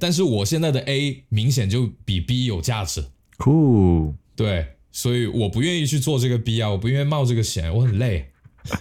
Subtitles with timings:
[0.00, 3.04] 但是我现在的 A 明显就比 B 有价值，
[3.38, 8.30] 酷，对，所以我不愿意去做这个 B 啊，我不愿意冒这个险，我很累。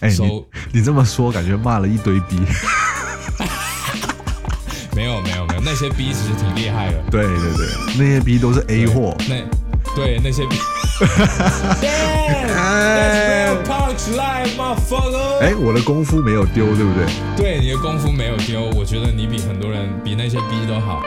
[0.00, 2.36] 哎，你 So- 你这么说，感觉骂了一堆 B。
[4.94, 7.66] 没有没有没有，那些 B 其实挺厉害的，对对对，
[7.98, 9.16] 那些 B 都是 A 货。
[9.28, 9.42] 那
[9.96, 10.56] 对那些 B。
[15.40, 17.04] 哎我的功夫没有丢，对不对？
[17.36, 21.02] 对你的功夫没有丢，我觉得你比很多人比那些逼都好。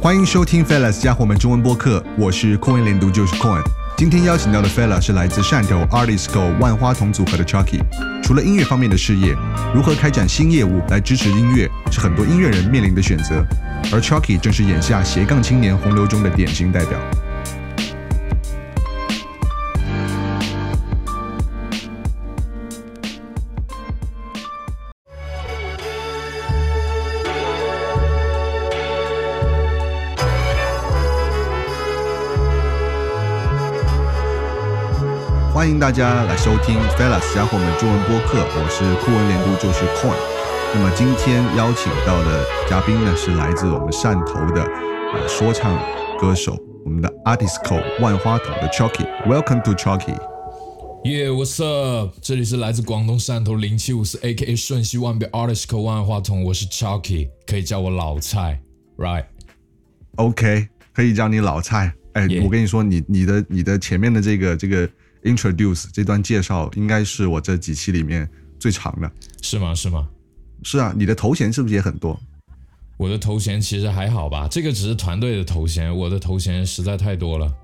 [0.00, 3.62] 欢迎收听 Fellas 家伙们中文播客，我是 Coin 连读就是 Coin。
[3.96, 7.80] 今天邀请到的 Fella 是来自汕头 Artisco 万花筒组合的 Chucky。
[8.22, 9.34] 除了音乐方面的事业，
[9.74, 13.44] 如何开展新业务来支持音乐，是很多音乐人面临的选择。
[13.92, 16.98] 而 Chucky 正是眼下斜杠青年洪流中的典型代表。
[35.72, 40.14] 迎大家来收听 Fellas 家伙们中文播客，我是酷文连读就是 Coin。
[40.74, 45.74] 那么今天邀请到的嘉宾呢，是来自我们汕头的呃说唱
[46.20, 49.06] 歌手，我们的 Artisco 万花筒的 Chucky。
[49.26, 50.14] Welcome to Chucky。
[51.04, 52.16] Yeah，what's up？
[52.20, 58.60] 这里是来自广东汕头零七五四 A.K.A 瞬息万变 Artist 口万花筒，我是 Chucky，可以叫我老蔡
[58.98, 61.94] ，right？OK，可以叫你老蔡。
[62.12, 64.86] 哎 Yeah 我跟你说，你你的你的前面的这个这个
[65.22, 68.28] introduce 这段介绍，应该是我这几期里面
[68.58, 69.10] 最长的。
[69.42, 69.74] 是吗？
[69.74, 70.08] 是吗？
[70.62, 72.18] 是啊，你的头衔是不是也很多？
[72.98, 77.46] 我的头衔其实还好吧，这个只是团队的头衔，我的头衔实在太多了。
[77.46, 77.54] 啊，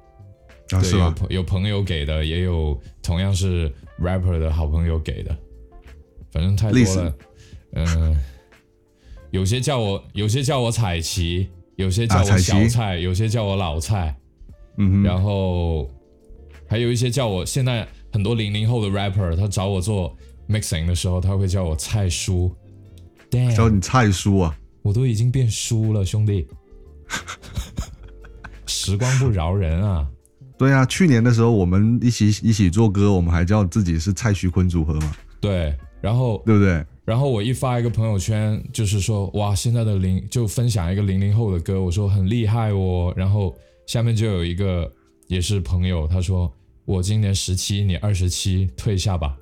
[0.71, 1.11] 对，有是吧？
[1.11, 5.37] 朋有朋友给的，也有同样是 rapper 的好朋友给的，
[6.33, 7.15] 反正太多了。
[7.73, 8.19] 嗯、
[9.31, 14.17] 有些叫我，有些叫我彩旗，有些叫我小彩旗小蔡，有些叫我老菜，
[14.79, 15.89] 嗯哼，然后
[16.69, 20.17] 还有一些叫我现在很多零零后的 rapper，他找我做
[20.49, 22.55] mixing 的时候，他会叫我蔡叔。
[23.31, 24.57] 叫 Damn，你蔡叔啊。
[24.83, 26.47] 我都已经变叔了，兄弟。
[28.67, 30.07] 时光不饶人啊！
[30.59, 36.85] 对啊，去年的时候我们一起一起做歌，我们还叫自己是蔡徐坤组合嘛，对，然后对不对？
[37.05, 43.13] 然后我一发一个朋友圈，就是说哇，现在的零就分享一个零零后的歌，我说很厉害哦。
[43.17, 44.91] 然后下面就有一个
[45.29, 46.53] 也是朋友，他说
[46.89, 49.37] 我今年十七，你二十七，退下吧。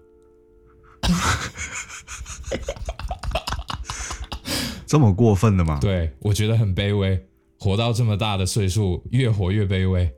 [4.85, 5.79] 这么过分的吗？
[5.81, 7.25] 对我觉得很卑微，
[7.61, 10.13] 活到这么大的岁数，越活越卑微。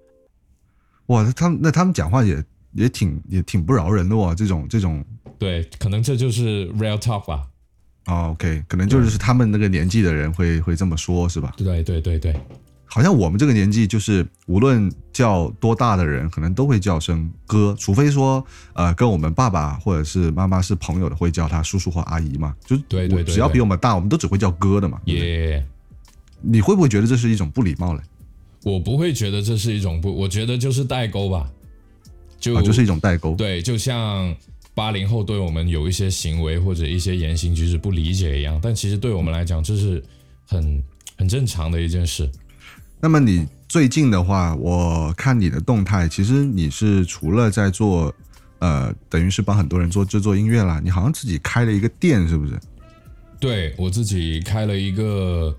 [1.08, 5.04] 哇，那他们那他们讲话也也挺也挺不饶人的哦，这种这种
[5.38, 7.46] 对，可能这就是 real talk 吧。
[8.06, 11.52] 哦，OK，可能就是他们那个年纪的人会会这么说，是吧？
[11.58, 12.34] 对对对对，
[12.98, 22.56] 好像我们这个年纪，就是无论叫多大的人，可能都会叫声哥，除非说呃跟我们爸爸或者是妈妈是朋友的，会叫他叔叔或阿姨嘛。
[22.66, 25.00] 就是我只要对对只要比我们大，我们都只会叫哥的嘛。
[25.06, 25.66] 对不对也、
[26.40, 28.00] 你会不会觉得这是一种不礼貌嘞？
[28.64, 31.48] 我不会觉得这是一种不，我觉得就是代沟吧。
[32.40, 33.36] 就、啊，就是一种代沟。
[33.36, 34.34] 对，就像
[34.74, 40.02] 八零后对我们有一些行为或者一些言行举止不理解一样，但其实对我们来讲，这是
[40.48, 40.82] 很
[41.16, 42.28] 很正常的一件事。
[43.00, 48.12] 那么你最近的话，我看你的动态，其实你是除了在做，
[48.58, 52.58] 呃，等于是帮很多人做制作音乐啦，你好像自己开了一个店，是不是？
[53.40, 55.56] 对我自己开了一个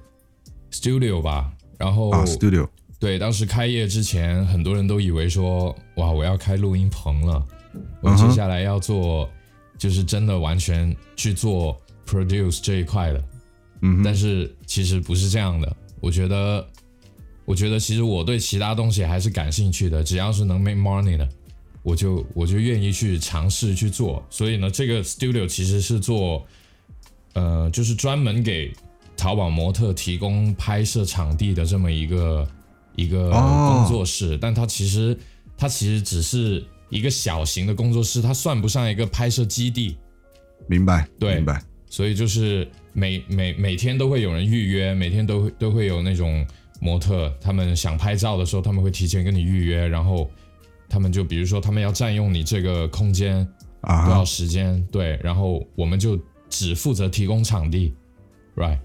[0.72, 2.68] studio 吧，然后、啊，studio，
[3.00, 7.42] 对，当时开业之前，很多人都以为说，哇，我要开录音棚了，
[8.02, 9.30] 我接下来要做，
[9.78, 13.24] 就是真的完全去做 produce 这一块的。
[13.82, 15.74] 嗯哼，但是其实不是这样的。
[16.02, 16.68] 我觉得，
[17.50, 21.28] 我觉得其实我对其他东西还是感兴趣的，只要是能 make money 的，
[21.82, 24.23] 我就我就愿意去尝试去做。
[24.29, 26.46] 所以呢，这个 studio 其实是做，
[27.34, 28.72] 呃，就是专门给
[29.18, 32.47] 淘宝模特提供拍摄场地的这么一个
[32.96, 35.18] 一个哦工作室，但它其实
[35.58, 39.97] 它其实只是一个小型的工作室，它算不上一个拍摄基地。
[40.68, 41.59] 明白，对明白。
[41.90, 46.46] 所以就是每每每天都会有人预约，每天都会都会有那种
[46.79, 50.29] 模特，他们想拍照的时候，他们会提前跟你预约，然后
[50.87, 53.47] 他们就比如说他们要占用你这个空间
[53.81, 57.93] 啊多少时间，对，然后我们就只负责提供场地
[58.55, 58.79] ，right？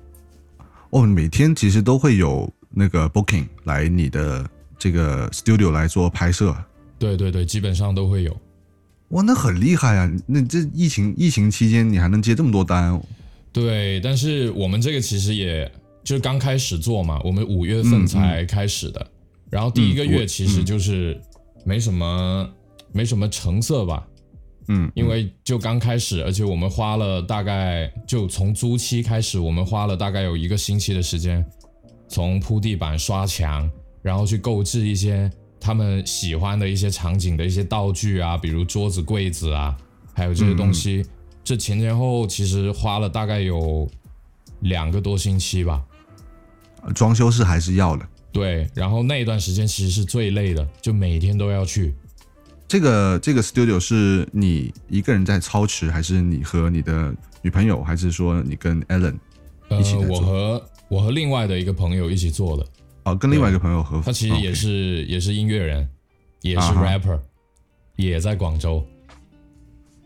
[0.90, 4.48] 哦，每天其实都会有那个 booking 来你的
[4.78, 6.54] 这个 studio 来做拍摄。
[6.98, 8.36] 对对对，基本上都会有。
[9.08, 10.10] 哇，那很厉害啊！
[10.26, 13.00] 那这疫情疫情期间你还能接这么多单？
[13.52, 15.70] 对，但是我们这个其实也
[16.04, 19.04] 就是刚开始做嘛，我们五月份才开始的，
[19.50, 21.18] 然后第一个月其实就是
[21.64, 22.48] 没什么
[22.92, 24.06] 没什么成色吧，
[24.68, 31.44] 嗯，因为就刚开始，而且我们花了大概就从租期开始，我们花了大概有一个星期的时间，
[32.06, 33.68] 从铺地板、刷墙，
[34.02, 39.74] 然后去购置一些他们喜欢的一些场景的一些道具啊，比如桌子、柜子啊，
[40.12, 41.02] 还有这些东西。
[41.42, 43.90] 这前前后后其实花了大概有
[44.60, 45.82] 两个多星期吧。
[46.92, 51.94] 装修是还是要的，对，然后那一段时间其实是最累的，就每天都要去。
[52.66, 59.14] 这个这个 studio 是你一个人在操持，还是你和你的女朋友，还是说你跟 Allen
[59.70, 62.66] 一起呃，我和我和另外的一个朋友一起做的，
[63.04, 65.88] 哦，跟另外一个朋友合，他其实也是、也是音乐人，
[66.40, 67.20] 也是 rapper，、
[67.96, 68.84] 也在广州。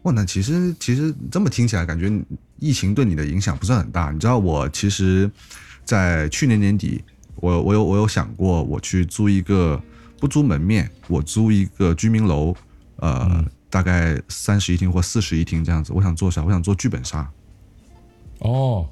[0.02, 2.10] 哇，那其实其实这么听起来，感觉
[2.58, 4.10] 疫情对你的影响不是很大。
[4.10, 5.30] 你知道，我其实，
[5.88, 7.02] 在去年年底，
[7.36, 9.82] 我我有我有想过，我去租一个
[10.20, 12.54] 不租门面，我租一个居民楼，
[12.96, 15.94] 呃，大概三室一厅或四室一厅这样子。
[15.94, 16.44] 我想做啥？
[16.44, 17.26] 我想做剧本杀。
[18.40, 18.86] 哦，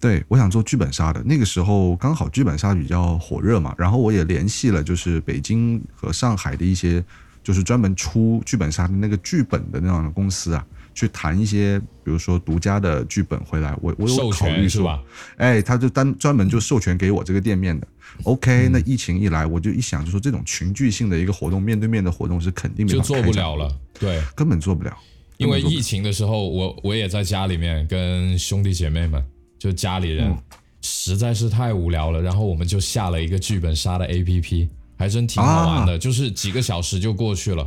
[0.00, 1.22] 对，我想做剧本杀的。
[1.22, 7.00] 那个时候刚好剧本杀比较火热嘛，然后我也联系了就是北京和上海的一些
[7.44, 13.76] 就是专门出剧本杀的那个剧本的那样的公司啊，去谈一些比如说独家的剧本回来。
[13.82, 15.02] 我我有授考虑是吧？
[15.36, 17.86] 哎，他就单专门就授权给我这个店面的。
[18.22, 24.22] OK，、那疫情一来，我就一想就说这种群聚性的一个活动，面对面的活动是肯定没就做不了了，对。
[24.34, 24.96] 根本做不了。
[25.36, 29.22] 因为疫情的时候，我我也在家里面跟兄弟姐妹们，
[29.58, 30.38] 就家里人，嗯
[30.86, 34.68] 实在是太无聊了，然后我们就下了一个剧本杀的 APP，
[34.98, 37.66] 还真挺好玩的，就是几个小时就过去了。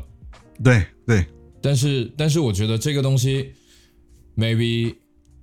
[0.63, 1.25] 对对，
[1.67, 3.51] 但是但是我觉得这个东西
[4.37, 4.95] ，maybe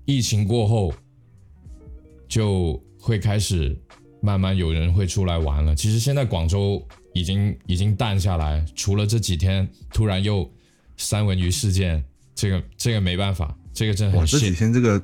[0.07, 0.95] 疫情过后
[2.27, 3.79] 就会开始
[4.23, 5.75] 慢慢有人会出来玩了。
[5.75, 6.83] 其实现在广州
[7.13, 10.51] 已经已经淡下来，除了这几天突然又
[10.97, 12.03] 三文鱼事件，
[12.35, 14.51] 这个这个没办法，这个真的哇，很这几。
[14.51, 15.03] 天这个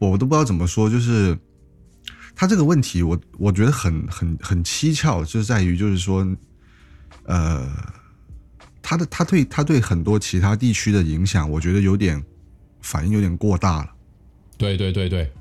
[0.00, 1.38] 我都不知道怎么说，就是
[2.34, 6.26] 他这个问题我，我觉得很很很蹊跷，就是在于就是说，
[7.26, 7.72] 呃，
[8.84, 12.22] 他的他对他对很多其他地区的影响，我觉得有点
[12.82, 13.90] 反应有点过大了。
[14.58, 15.32] 对对对对，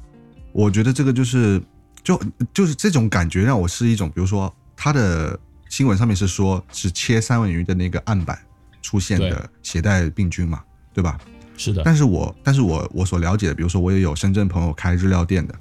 [0.53, 1.61] 我觉得这个就是
[2.01, 2.19] 就
[2.53, 5.37] 就是这种感觉让我是一种，比如说他的
[5.67, 8.39] 新闻上面是说是切三文鱼的那个案板
[8.81, 10.63] 出现的携带病菌嘛，
[10.93, 11.19] 对吧？
[11.57, 15.53] 是的，但是我但是我我所了解的，比如说我也有深圳朋友开日料店的，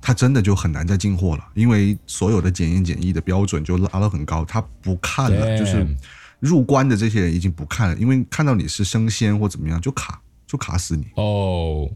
[0.00, 5.86] 他真的就很难再进货了，因为所有的检验检疫的标准就拉到很高，他不看了，就是
[6.42, 11.06] 入关的这些人已经不看了，因为看到你是生鲜或怎么样就卡就卡死你。
[11.14, 11.88] 哦，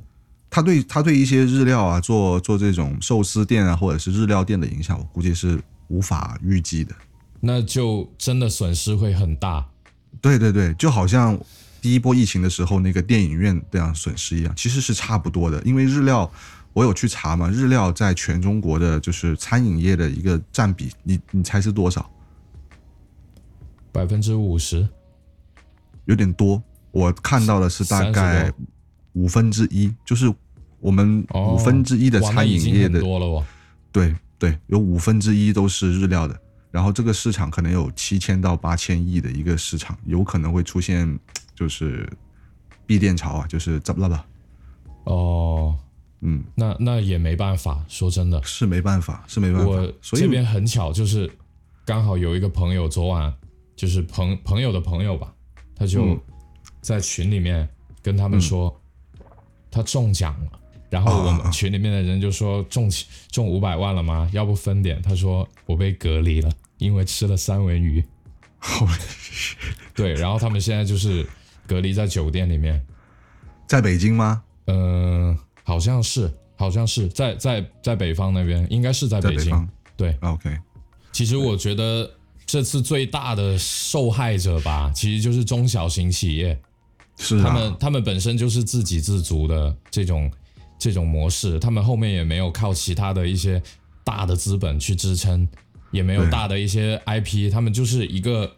[0.49, 6.95] 他对他对一些日料啊，做做这种寿司店啊，或者是日料店的影响，我估计是无法预计的。
[7.41, 9.67] 那就真的损失会很大。
[10.21, 11.37] 对对对，就好像
[11.83, 15.61] 第一波疫情的时候那个电影院这样损失一样，其实是差不多的。
[15.65, 16.31] 因为日料，
[16.73, 22.09] 我有去查嘛，日料在全中国的就是餐饮业的一个占比，你你猜是多少？
[23.97, 24.87] 百分之五十，
[26.05, 28.53] 有点多，我看到的是大概30
[29.15, 30.31] 五分之一，就是
[30.81, 33.43] 我们哦，五分之一的餐饮业的多了哦。
[33.91, 36.39] 对对，有五分之一都是日料的，
[36.71, 41.19] 然后这个市场可能有七千到八千亿的一个市场，有可能会出现
[41.55, 42.07] 就是
[42.85, 44.27] 闭店潮啊，就是怎么了吧？
[45.05, 45.75] 哦，
[46.21, 49.71] 嗯，那那也没办法，说真的，是没办法，是没办法。
[49.71, 51.33] 我，所以这边很巧，就是
[51.87, 53.33] 刚好有一个朋友昨晚
[53.77, 55.33] 就是朋朋友的朋友吧，
[55.77, 56.21] 他就嗯
[56.81, 57.69] 在群里面
[58.03, 58.75] 跟他们说、
[59.71, 62.91] 他中奖了，然后我啊们群里面的人就说中
[63.31, 64.29] 中五百万了吗？
[64.33, 65.01] 要不分点？
[65.03, 68.05] 他说我被隔离了，因为吃了三文鱼。
[69.95, 71.25] 对，然后他们现在就是
[71.67, 72.85] 隔离在酒店里面，
[73.67, 74.43] 在北京吗？
[74.67, 79.57] 嗯、好像是，好像是在在在北方那边，应该是在北京。
[79.61, 80.59] 北对，，OK，
[81.13, 82.11] 其实我觉得
[82.47, 86.59] 这次最大的受害者吧，其实就是中小型企业，
[87.19, 87.45] 是啊。
[87.45, 90.31] 他们，他们本身就是自给自足的这种
[90.79, 93.61] 这种模式，他们后面也没有靠其他的一些
[94.05, 95.47] 大的资本去支撑，
[95.91, 98.57] 也没有大的一些 IP，他们就是一个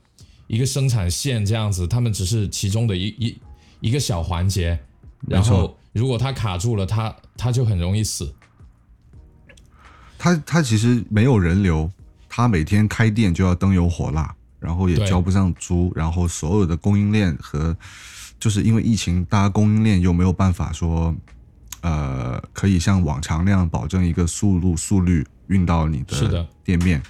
[0.49, 3.39] 一个生产线这样子，他们只是其中的一一
[3.81, 4.79] 一个小环节，
[5.27, 8.35] 然后如果它卡住了，它它就很容易死。
[10.19, 11.89] 他他其实没有人流，
[12.29, 17.77] 他每天开店就要灯油火蜡，然后也交不上租，然后所有的供应链和
[18.39, 21.15] 就是因为疫情，大家供应链又没有办法说，
[21.81, 27.03] 呃，可以像往常那样保证一个速度速率运到你的店面，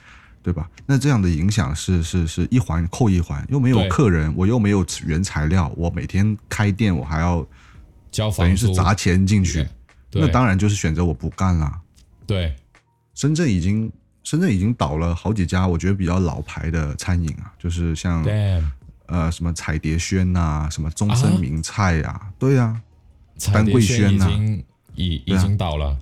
[0.42, 0.70] 对吧？
[0.86, 7.48] 那这样的影响是是是一环扣一环，又没有客人，我又没有原材料，我每天开店我还要等
[8.10, 9.66] 交房租，于是砸钱进去，
[10.12, 11.80] 那当然就是选择我不干啦。
[12.26, 12.54] 对。
[13.14, 13.90] 深圳已经
[14.28, 18.22] 深圳已经倒了好几家，我觉得比较老牌的餐饮啊，就是像
[19.06, 22.78] 呃什么彩蝶轩呐、什么中啊森名菜呀、对呀、
[23.38, 24.62] 彩丹桂轩呐经
[24.94, 25.96] 已已经倒了，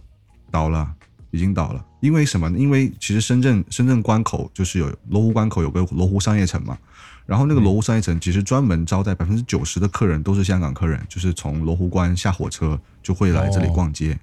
[0.51, 0.93] 倒了，
[1.31, 1.85] 已经倒了。
[2.01, 2.51] 因为什么？
[2.59, 6.77] 因为其实深圳深圳关口就是有罗湖关口有个罗湖商业城嘛，
[7.27, 14.19] 然后那个罗湖商业城其实专门招待百分之九十的客人都是香港客人，就是从罗湖关下火车就会来这里逛街。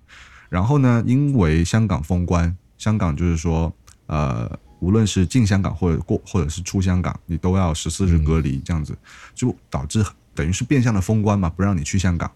[0.49, 3.73] 然后呢，因为香港封关，香港就是说，
[4.07, 8.97] 呃，无论是进香港或者过或者是出香港，你都要十四日隔离，这样子
[9.33, 10.05] 就导致
[10.35, 12.31] 等于是变相的封关嘛，不让你去香港。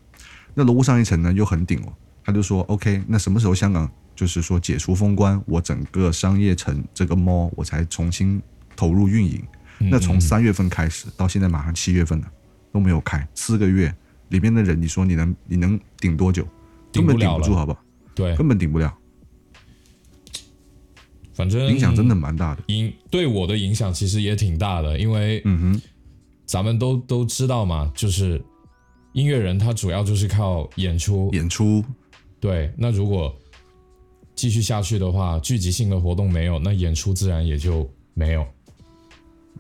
[0.53, 1.93] 那罗湖商业城呢又很顶哦，
[2.24, 8.41] 他就说 OK，那什么时候香港就是说解除封关，我整个商业城这个 mall 我才重新
[8.75, 9.41] 投入运营。
[9.79, 12.27] 嗯那从三月份开始到现在马上七月份了，
[12.74, 13.93] 都没有开，四个月
[14.29, 16.47] 里面的人，你说你能你能顶多久？
[16.91, 17.79] 根本顶不住，好不好？
[18.15, 18.91] 对，根本顶不了，
[21.38, 22.63] 反正影响真的蛮大的。
[22.70, 25.82] 影对我的影响其实也挺大的，因为嗯哼，
[26.48, 28.41] 咱们都都知道嘛，就是
[29.13, 31.86] 音乐人他主要就是靠演出，演出
[32.39, 33.36] 对，那如果
[34.34, 38.44] 继续下去的话，聚集性的活动没有，那演出自然也就没有。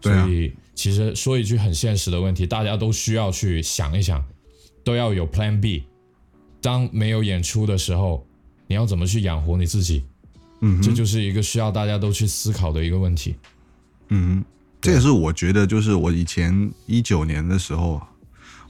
[0.01, 4.23] 所以其实说一句很现实的问题，大家都需要去想一想，
[4.83, 5.83] 都要有 Plan B。
[6.59, 8.25] 当没有演出的时候，
[8.65, 10.03] 你要怎么去养活你自己？
[10.61, 13.35] 嗯哼，这就是一个需要大家都去思考的一个问题。
[14.09, 14.45] 嗯哼，
[14.81, 18.07] 这也是我觉得，就是我以前一九年的时候啊，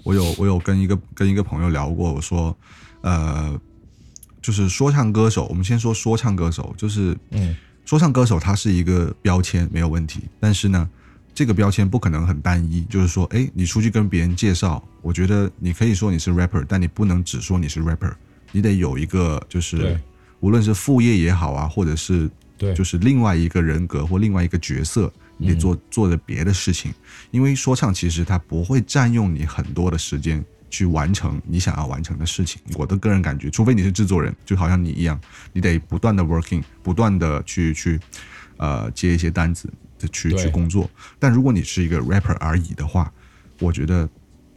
[0.04, 2.56] 我有我有跟一个跟一个朋友聊过，我说，
[3.02, 3.60] 呃，
[4.42, 10.90] 就是说唱歌手，我们先说说唱歌手，就是嗯，说唱歌手他是一个标签没有问题，但是呢，
[11.34, 18.14] 这个标签不可能很单一，就是说，哎，你出去跟别人介绍，我觉得你可以说你是 rapper，但你不能只说你是 rapper，
[18.52, 20.00] 你得有一个就是对
[20.40, 26.94] 无论是副业也好啊，或者是对，就是另外一个人格或另外一个角色，你得做做的别的事情，
[27.32, 32.62] 因为说唱其实它不会占用你很多的时间去完成你想要完成的事情。
[32.76, 35.20] 我的个人感觉，除非你是制作人，就好像你一样，
[35.54, 38.00] 你得不断的 working，不断的去去
[38.58, 40.90] 呃接一些单子的去去工作。
[41.20, 43.12] 但如果你是一个 rapper 而已的话，
[43.60, 44.10] 我觉得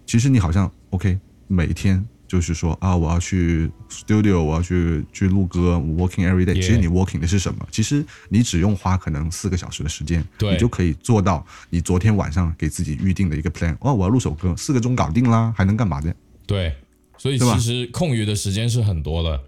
[0.06, 6.54] 其实你好像 OK，每天就是说啊，我要去 studio，我要去去录歌，working every day。
[6.54, 7.66] 其实你 working 的是什么？
[7.72, 13.76] 其实你只用花可能四个小时的时间，你就可以做到你昨天晚上给自己预定的一个 plan。
[13.80, 16.14] 哦，我要录首歌，四个钟搞定啦，还能干嘛的？
[16.46, 16.72] 对，
[17.18, 19.40] 所以其实空余的时间是很多的。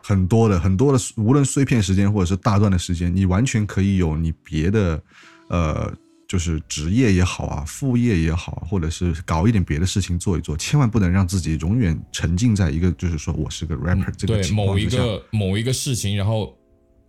[0.00, 5.02] 很多的很多的，无论碎片时间或者是大段的时间，你完全可以有你别的，
[5.48, 5.92] 呃，
[6.30, 14.86] 就是职业也好啊，副业也好，或者是搞一点别的事情做一做，千万不能让自己永远沉浸在一个就是说我是个 rapper 这个对某一。
[14.86, 16.56] 个某一个事情，然后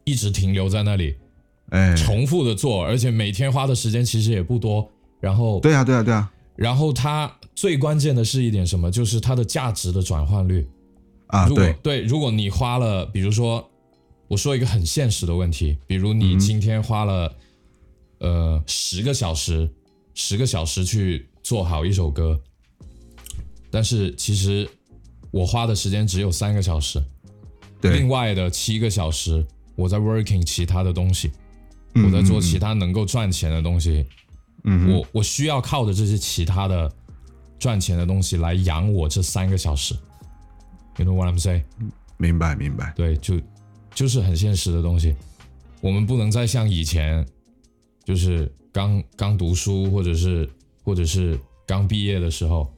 [0.05, 1.15] 一直停留在那里，
[1.69, 4.89] 哎，重复的做，而且每天花的时间其实也不多。
[5.19, 8.89] 然后，对啊，对啊，对啊，然后它最关键的是一点什么？
[8.89, 10.67] 就是它的价值的转换率。
[11.27, 13.69] 啊，如果对，如果你花了，比如说，
[14.27, 17.31] 我说一个很现实的问题，比如嗯你今天花了、
[18.21, 19.69] 呃十个小时，
[20.13, 22.39] 十个小时去做好一首歌，
[23.69, 24.69] 但是其实
[25.31, 27.03] 我花的时间只有三个小时，
[27.81, 31.31] 对另，外的七个小时我在 working 其他的东西，
[31.95, 34.05] 嗯我在做其他能够赚钱的东西，
[34.65, 36.91] 嗯我我需要靠的这些其他的
[37.57, 39.95] 赚钱的东西来养我这三个小时。
[40.97, 41.63] You know what I'm saying？
[42.17, 43.41] 明白明白，对，就
[43.95, 45.15] 就是很现实的东西。
[45.79, 47.25] 我们不能再像以前，
[48.03, 50.49] 就是刚刚读书，或者是
[50.83, 52.71] 或者是刚毕业的时候，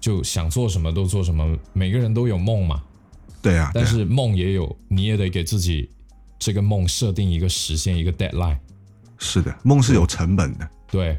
[0.00, 1.58] 就想做什么都做什么。
[1.72, 2.82] 每个人都有梦嘛，
[3.42, 5.90] 对啊，对啊但是梦也有，你也得给自己
[6.38, 8.58] 这个梦设定一个实现，一个 deadline。
[9.16, 11.18] 是的，梦是有成本的，对，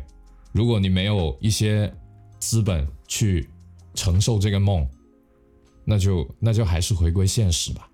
[0.52, 1.92] 如果你没有一些
[2.40, 3.50] 资本去
[3.94, 4.88] 承受这个梦，
[5.86, 7.90] 那就那就还是回归现实吧。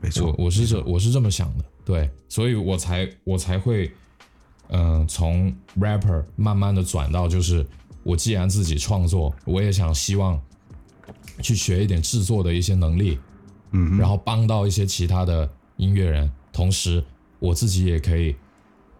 [0.00, 3.92] 没错我，我是这我是这么想的，对，所以我才我才会，
[4.74, 7.66] 嗯、从 rapper 慢慢的转到就是
[8.02, 10.40] 我既然自己创作，我也想希望
[11.42, 13.18] 去学一点制作的一些能力，
[13.72, 17.04] 嗯，然后帮到一些其他的音乐人，同时
[17.38, 18.34] 我自己也可以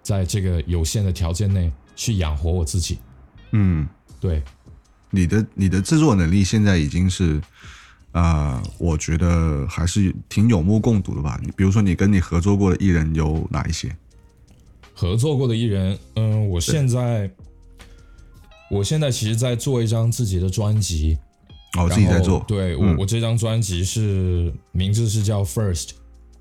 [0.03, 2.99] 在这个有限的条件内去养活我自己。
[3.53, 3.89] 嗯，
[4.21, 4.43] 对，
[5.11, 7.41] 你的你的制作能力现在已经是，
[8.13, 11.41] 呃，我觉得还是挺有目共睹的吧。
[11.43, 13.95] 你比如说，你跟你合作过的艺人有哪一些？
[15.03, 17.29] 合作过的艺人，嗯，我现在，
[18.71, 21.19] 我现在其实在做一张自己的专辑，
[21.77, 22.45] 哦，自己在做。
[22.47, 22.97] 对我，嗯。
[22.97, 25.89] 我这张专辑是名字是叫 First，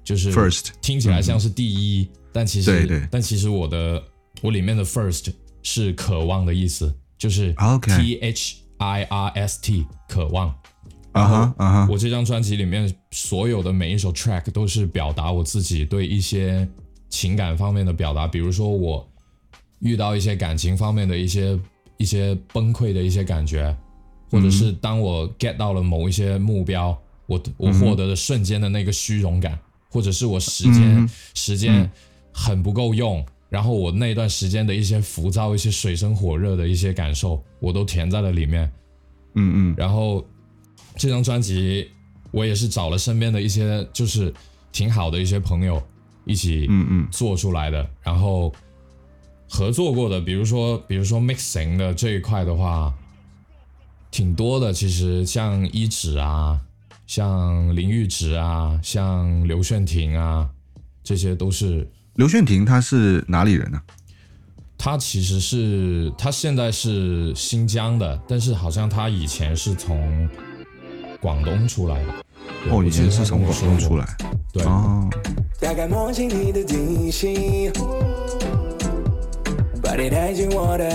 [0.03, 3.07] 就是 First 听起来像是第一，但其实对对。
[3.09, 4.03] 但其实我的
[4.43, 10.49] 我里面的 First 是渴望的意思，就是 OK T H I R S T 渴望。
[11.13, 16.69] 啊哈啊哈，我这张专辑里面所有的每一首 track 都是表达我自己对一些
[17.11, 19.07] 情感方面的表达，比如说我
[19.81, 21.59] 遇到一些感情方面的一些
[21.97, 23.77] 一些崩溃的一些感觉，
[24.31, 29.59] 或者是当我 get 到了某一些目标，我我获得的瞬间的那个虚荣感，
[29.91, 31.87] 或者是我时间、嗯时间
[32.33, 33.23] 很不够用。
[33.49, 38.71] 然后我那段时间的一些浮躁、一些水深火热的一些感受，我都填在了里面。
[39.35, 40.25] 嗯嗯然后
[40.95, 41.89] 这张专辑
[42.31, 44.33] 我也是找了身边的一些就是
[44.71, 45.83] 挺好的一些朋友
[46.25, 48.53] 一起嗯嗯做出来的，然后
[49.49, 52.93] 合作过的，比如说比如说 mixing 的这一块的话，
[54.11, 54.71] 挺多的。
[54.71, 56.59] 其实像一指啊，
[57.07, 60.49] 像林玉植啊，像刘炫廷啊，
[61.03, 63.81] 这些都是刘炫廷他是哪里人呢、
[64.77, 70.29] 他其实是他现在是新疆的，但是好像他以前是从
[71.19, 72.25] 广东出来的。
[72.63, 74.05] 对哦，以前是从广东出来。
[74.53, 75.09] 对，啊，
[75.59, 77.71] 大概摸清你的底细，
[79.81, 80.89] 把你带进我的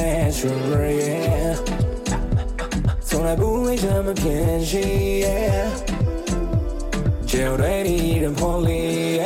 [3.00, 4.80] 从来不会这么偏心
[7.26, 9.20] 只有对你一人破例。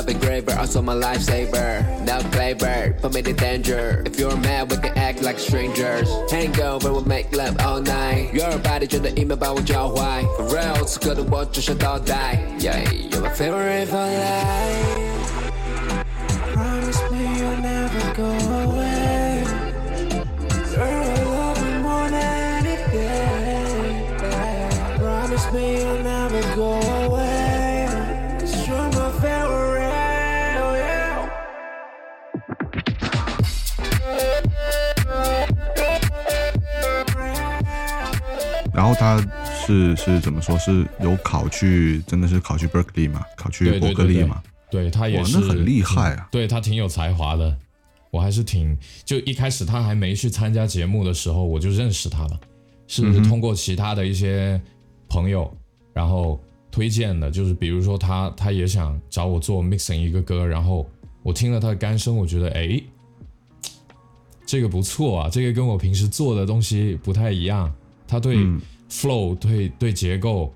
[0.00, 2.04] love engraver, also my lifesaver.
[2.04, 4.02] Now clever, put me in danger.
[4.06, 6.08] If you're mad, we can act like strangers.
[6.30, 8.32] Hangover, we'll make love all night.
[8.32, 12.38] Your body 真的一秒把我教坏，For real，此刻的我只想倒带。
[12.58, 14.99] Yeah, you're my favorite for life.
[38.91, 39.17] 后他
[39.65, 40.57] 是是怎么说？
[40.59, 43.23] 是有考去，真的是考去 Berkeley 嘛？
[43.37, 44.41] 考去伯克利嘛？
[44.69, 47.57] 对他也哇是那很厉害啊嗯对他挺有才华的，
[48.09, 52.39] 我还是挺就一开始他还没去参加节目的时候，我就认识他了，
[52.87, 54.59] 是是通过其他的一些
[55.09, 55.51] 朋友，
[55.93, 60.89] 然后推荐的，就是比如说他他也想找我做 mixing 一个歌，然后
[61.23, 62.81] 我听了他的干声，我觉得哎，
[64.45, 67.73] 这个不错啊，这个跟我平时做的东西不太一样，
[68.07, 70.53] 他对嗯 flow 对对结构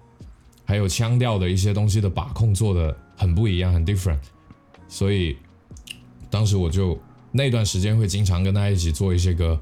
[0.66, 4.20] 还有腔调的一些东西的把控做的很不一样，很 different，
[4.90, 5.38] 所以
[6.30, 7.00] 当时我就
[7.32, 9.58] 那段时间会经常跟他一起做一些歌，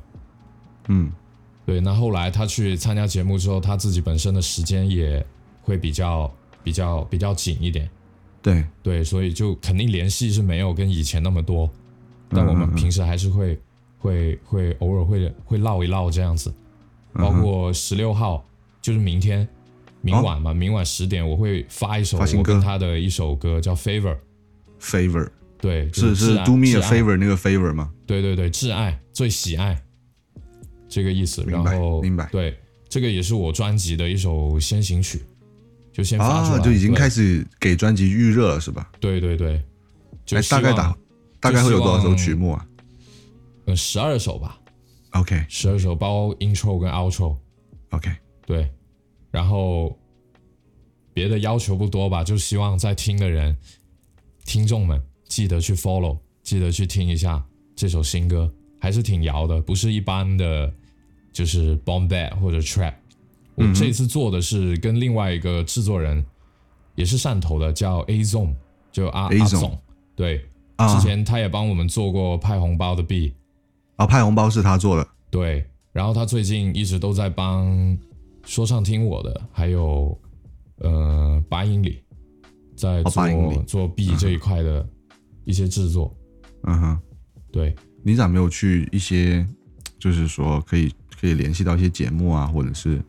[0.88, 1.12] 嗯，
[1.66, 5.24] 对，那后来他去参加节目之后，他自己本身的时间也
[5.62, 6.34] 会比较
[6.64, 7.88] 比较比较紧一点，
[8.42, 11.70] 对，对，所以就肯定联系是没有跟以前那么多，
[12.30, 13.60] 但我们平时还是会
[14.00, 16.52] 会会偶尔会会唠一唠这样子，
[17.14, 18.44] 包括十六号
[18.84, 19.48] 就是明天
[20.02, 27.92] 明晚嘛，明晚十点我会发一首我跟他的一首歌叫 Favor，favor 对，就是是 do me a favor 那个 favor 吗？
[28.06, 29.82] 对对对，挚爱最喜爱
[30.90, 31.42] 这个意思。
[31.48, 32.28] 然明白后明白。
[32.30, 35.22] 对，这个也是我专辑的一首先行曲，
[35.94, 38.92] 就先发出来，啊，就已经开始给专辑预热了是吧？
[39.00, 39.64] 对对对，
[40.26, 40.94] 就大概打
[41.40, 42.68] 大概会有多少首曲目啊？
[43.66, 44.60] 呃十二首吧
[45.12, 45.46] ，？OK。
[45.48, 48.12] 十二首包 intro 跟 outro，OK，
[48.46, 48.70] 对，
[49.32, 49.98] 然后
[51.14, 53.58] 别的要求不多吧，就希望在听的人
[54.46, 57.44] 听众们记得去 follow，记得去听一下
[57.76, 60.74] 这首新歌，还是挺摇的，不是一般的，
[61.32, 62.94] 就是 bomb bad 或者 trap。
[63.56, 66.26] 我这次做的是跟另外一个制作人，
[66.96, 68.56] 也是汕头的，叫 A Zone，
[68.92, 69.80] 就阿 A 阿 Zone 总，
[70.16, 70.44] 对，
[70.76, 70.94] 啊。
[70.96, 73.36] 之前他也帮我们做过派红包的 B，
[73.96, 75.08] 啊，派红包是他做的。
[75.30, 77.96] 对，然后他最近一直都在帮
[78.46, 80.20] 说唱听我的，还有
[80.78, 82.04] 呃八英里，
[82.76, 84.88] 在哦做、八英里做 B 这一块的
[85.46, 86.16] 一些制作。
[86.64, 87.00] 嗯哼，
[87.52, 89.46] 对，你咋没有去一些，
[90.00, 93.02] 就是说可以可以联系到一些节目啊，或者是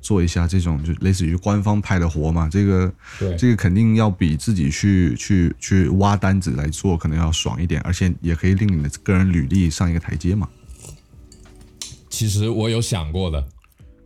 [0.00, 2.48] 做一下这种就类似于官方派的活嘛？
[2.48, 10.48] 这个对这个肯定要比自己去去去挖单子来做可能要爽一点，而且也可以令你的个人履历上一个台阶嘛。
[12.08, 13.48] 其实我有想过的，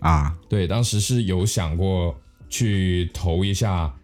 [0.03, 2.15] 啊，对，当时是有想过
[2.49, 3.95] 去投一下，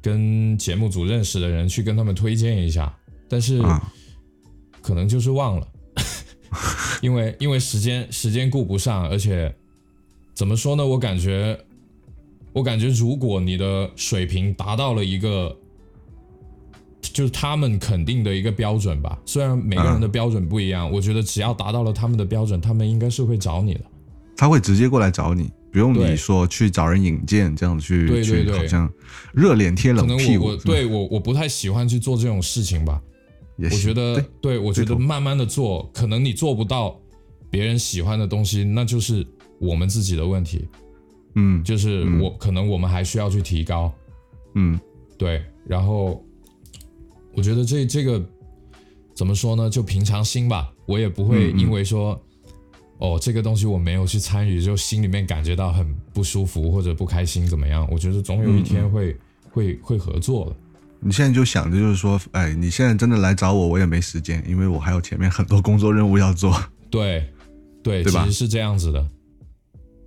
[0.00, 2.92] 跟节目组认识的人去跟他们推荐一下，
[3.28, 3.92] 但是啊
[4.80, 5.68] 可能就是忘了，
[7.02, 9.54] 因为因为时间时间顾不上，而且
[10.32, 10.86] 怎么说呢？
[10.86, 11.58] 我感觉，
[12.52, 15.54] 我感觉如果你的水平达到了一个，
[17.02, 23.80] 就是他们肯定的一个标准吧，虽然每个人的标准不一样，我觉得只要达到了他们的标准，他们应该是会找你的。
[24.36, 28.92] 他会直接过来找你，不用你说去找人引荐这样去对对对去好像
[29.32, 33.00] 热脸贴冷屁股，我我对我我不太喜欢去做这种事情吧。
[33.58, 37.00] 我觉得对对，我觉得慢慢的做，可能你做不到
[37.48, 39.26] 别人喜欢的东西，那就是
[39.58, 40.68] 我们自己的问题。
[41.38, 43.92] 嗯就是我、可能我们还需要去提高，
[44.54, 44.78] 嗯
[45.18, 45.42] 对。
[45.66, 46.22] 然后
[47.34, 48.22] 我觉得这这个
[49.14, 49.68] 怎么说呢？
[49.68, 52.18] 就平常心吧，我也不会因为说、
[52.98, 57.86] 哦这个东西我没有去参与，就心里面感觉到很不舒服或者不开心怎么样？
[57.90, 59.16] 我觉得总有一嗯天会、
[59.50, 60.56] 会会合作的。
[60.98, 66.58] 你现在就想着就是说，哎，你现在真的来找我，我也没时间，因为我还有前面很多工作任务要做。
[66.88, 67.28] 对，
[67.82, 69.06] 对，对吧其实是这样子的，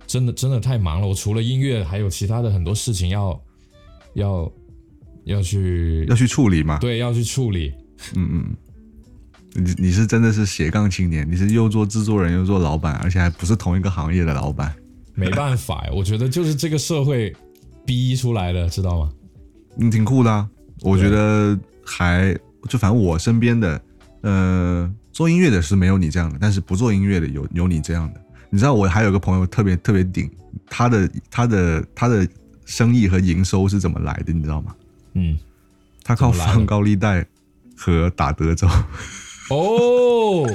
[0.06, 1.06] 真的真的太忙了。
[1.06, 3.40] 我除了音乐，还有其他的很多事情要
[4.14, 4.52] 要
[5.24, 6.78] 要去要去处理嘛。
[6.80, 7.72] 对要去处理。
[9.54, 14.74] 你你是真的是斜杠青年，你是又做制作人又做老板，而且还不是同一个行业的老板。
[15.14, 17.34] 没办法呀，我觉得就是这个社会
[17.84, 19.10] 逼出来的，知道吗？
[19.74, 20.48] 你，挺酷的、啊。
[20.82, 22.32] 我觉得还
[22.68, 23.82] 就反正我身边的，
[24.22, 28.20] 呃，做音乐的是没有你这样的，但是不做音乐的有有你这样的。
[28.48, 30.30] 你知道我还有个朋友特别特别顶，
[30.68, 32.26] 他的他的他的
[32.64, 34.74] 生意和营收是怎么来的，你知道吗？
[35.14, 35.36] 嗯，
[36.02, 37.26] 他靠放高利贷
[37.76, 38.66] 和打德州。
[39.50, 40.46] 哦、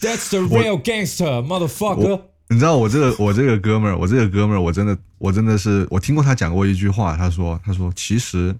[0.00, 2.20] t h a t s the real gangster motherfucker。
[2.48, 8.54] 你知道我这个我这个哥们儿，我这个哥们儿，我真的我真的是我听过他讲过一句话，他说他说其实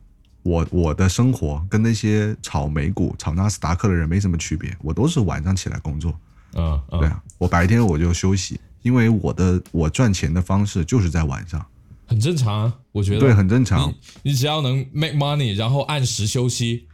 [0.45, 6.15] 我我的生活跟那些炒美股、炒纳斯达克的人没什么区别，我都是晚上起来工作，
[6.55, 11.67] 嗯嗯，对啊，我白天我就休息，因为我的我赚钱的方式就是在晚上，
[12.07, 13.21] 很正常啊，我觉得。
[13.21, 13.91] 对，很正常。
[13.91, 16.87] 你，你只要能 make money，然后按时休息，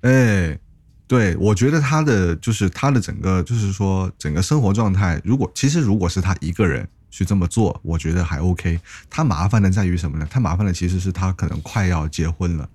[0.00, 0.58] 哎。
[1.12, 8.80] 对，我觉得他的就是他的整个就是说整个生活状态，如果其实如果是他一个人去这么做，我觉得还 OK。
[9.10, 10.26] 他麻烦的在于什么呢？
[10.30, 12.66] 他麻烦的其实是他可能快要结婚了，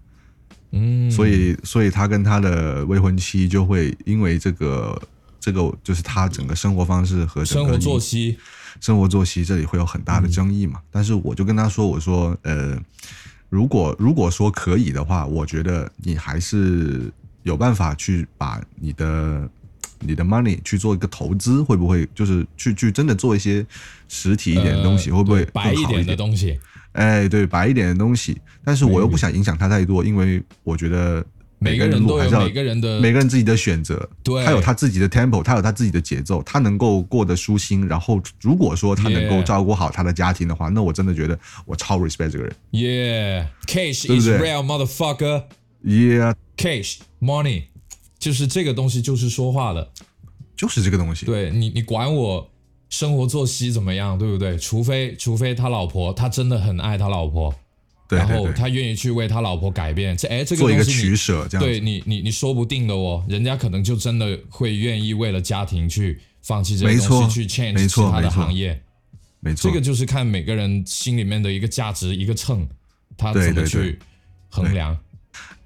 [0.70, 5.02] 嗯，所以所以他跟他的未婚妻就会因为这个
[5.40, 8.38] 这个就是他整个生活方式和整个生活作息，
[8.80, 10.80] 生活作息这里会有很大的争议嘛。
[10.92, 12.80] 但是我就跟他说，我说呃，
[13.50, 17.12] 如果如果说可以的话，我觉得你还是
[17.48, 19.50] 有办法去把你的
[20.00, 23.66] 你的 money 去做一个投资，会不会就是去去真的做一些
[24.10, 26.14] 实体一点的东西，呃会不会对白一点的？
[26.16, 26.60] 东西？
[26.92, 31.26] 哎，对，白一点的东西，但是我又不想影响他太多，因为我觉得
[31.58, 37.88] 每个人都还是要每个人的每个人自己的选择，对他有他自己的 tempo，他有他自己的节奏，他能够过得舒心。
[37.88, 42.56] 然后如果说他能够照顾好他的家庭的话，那我真的觉得我超 respect 这个人。
[42.72, 45.44] Yeah，cash is 对 real motherfucker。
[45.88, 47.64] Yeah，cash money
[48.20, 49.90] 就是这个东西，就是说话的。
[50.58, 51.26] 就是这个东西。
[51.26, 52.52] 对你，你管我
[52.90, 54.58] 生活作息怎么样，对不对？
[54.58, 57.56] 除非除非他老婆，他真的很爱他老婆，
[58.10, 60.18] 然后他愿意去为他老婆改变。
[60.18, 61.66] 这哎，这个做一个东西取舍，这样。
[61.66, 68.82] 对你，你你说不定的哦，人家可能就真的会愿意为了家庭去放弃这些东西，去 change 没其他的行业。
[69.40, 72.68] 没错，这个就是看每个人心里面的一个价值，一个秤，
[73.16, 74.00] 他怎么对对对去
[74.50, 74.98] 衡量。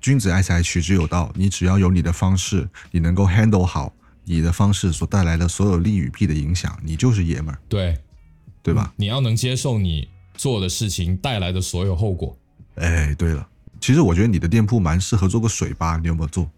[0.02, 1.32] 君子爱财，取之有道。
[1.36, 3.94] 你只要有你的方式，你能够 handle 好
[4.26, 7.96] 你的方式所带来的所有利与弊的影响，你就是爷们儿，对，
[8.64, 8.92] 对吧？
[8.98, 12.36] 你要能接受你做的事情带来的所有后果。
[12.76, 13.48] 哎，对了，
[13.80, 16.50] 其实我觉得你的店铺蛮适合做个水吧，你有没有做？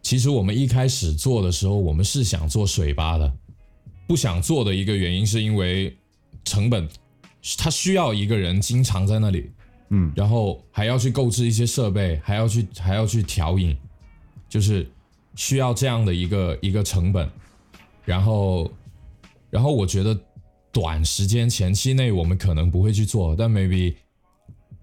[0.00, 3.32] 其实我们一开始做的时候，我们是想做水吧的，
[4.06, 5.96] 不想做的一个原因是因为
[6.44, 6.88] 成本，
[7.58, 9.50] 它需要一个人经常在那里，
[9.90, 13.76] 嗯，然后还要去购置一些设备，还要去还要去调饮，
[14.48, 14.88] 就是
[15.34, 17.28] 需要这样的一个一个成本，
[18.04, 18.70] 然后
[19.50, 20.18] 然后我觉得
[20.72, 23.94] 短时间前期内我们可能不会去做，但 maybe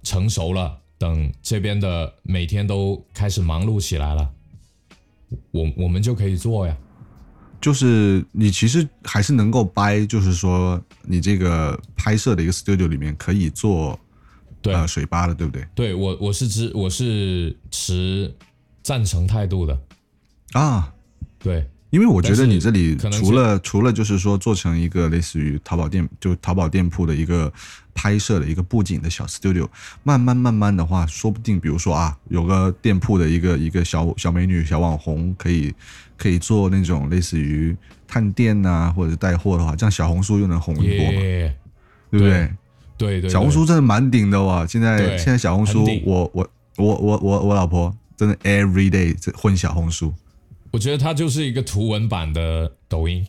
[0.04, 4.30] 成熟了，等这边的每天都开始忙碌起来了。
[5.52, 6.78] 我我们就可以做呀。
[7.60, 14.00] 就是你其实还是能够掰，就是说你这个拍摄的一个 studio 里面可以做
[14.62, 15.65] 对、呃水吧的，对不对？
[15.76, 18.34] 对，我我是支我是持
[18.84, 19.80] 赞成态度的。
[20.54, 20.93] 啊，
[21.39, 27.52] 对因为我觉得你这里除了除了就是说做成一个类似于淘宝店，就淘宝店铺的一个
[27.93, 29.67] 拍摄的一个布景的小 studio，
[30.04, 35.74] 慢慢慢慢的话，说不定比如说啊，有个店铺的一个一个小小美女、小网红，可以
[36.17, 41.56] 可以做那种类似于探店呐、或者是带货的话，这样小红书又能红一波对
[42.12, 42.54] 不对？
[42.98, 44.66] 对对对，小红书真的蛮顶的哇！
[44.66, 50.14] 现在现在小红书，我我我我我我老婆真的 every day 在混小红书。
[50.72, 53.26] 我觉得它就是一个图文版的抖音。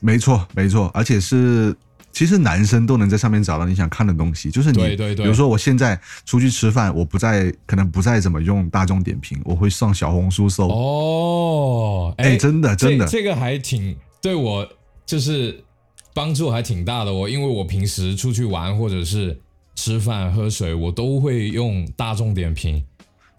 [0.00, 1.74] 没错，没错，而且是
[2.12, 10.68] 其实男生都能在上面找到你想看的东西，就是你，对对对比如说我现在出去吃饭，我不再可能不再怎么用大众点评，我会上小红书搜。
[10.68, 14.68] 哦，哎真的真的这个还挺对我
[15.06, 15.62] 就是
[16.16, 19.38] 帮助还挺大的哦，因为我平时出去玩或者是
[19.74, 22.82] 吃饭喝水，我都会用大众点评。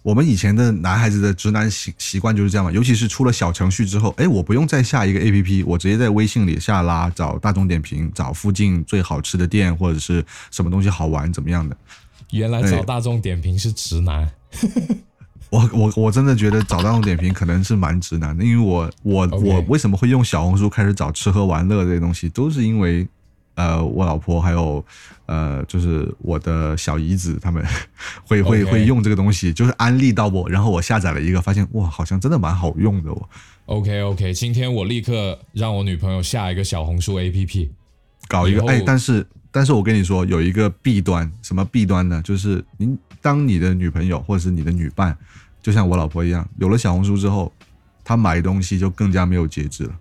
[0.03, 11.75] 我们以前的男孩子的直男习习惯就是这样嘛，尤其是出了小程序之后，哎，我不用再下一个 A P P，我直接在微信里下拉，找大众点评，找附近最好吃的店或者是什么东西好玩怎么样的。
[12.29, 14.31] 原来哎找大众点评是直男。
[15.49, 23.07] 我我我真的觉得找大众点评可能是蛮直男的，因为我我我为什么会用小红书开始找吃喝玩乐这些东西，都是因为
[23.55, 24.83] 呃我老婆还有
[25.25, 27.65] 呃就是我的小姨子他们
[28.25, 33.29] 会会会用这个东西，就是安利到我，然后我下载了一个，发现哇好像真的蛮好用的哦
[33.67, 37.69] ，OK OK，今天我立刻让我女朋友下一个小红书 APP。
[38.27, 42.21] 搞一个哎，但是但是我跟你说有一个弊端，什么弊端呢？
[42.21, 45.17] 就是您当你的女朋友或者是你的女伴，
[45.61, 47.51] 就像我老婆一样，有了小红书之后，
[48.01, 49.91] 她买东西就更加没有节制了。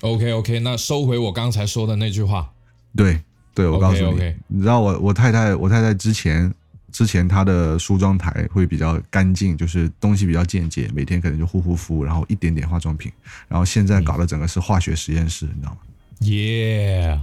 [0.00, 2.50] OK OK，那收回我刚才说的那句话。
[2.96, 3.20] 对
[3.54, 6.50] 对，我告诉你你知道我我太太我太太之前
[6.90, 13.12] 之前她的梳妆台会比较干净，就是东西比较简洁，每天可能就护护肤，然后一点点化妆品，
[13.46, 15.78] 然后现在搞的整个是化学实验室，你知道吗
[16.22, 17.20] ？Yeah，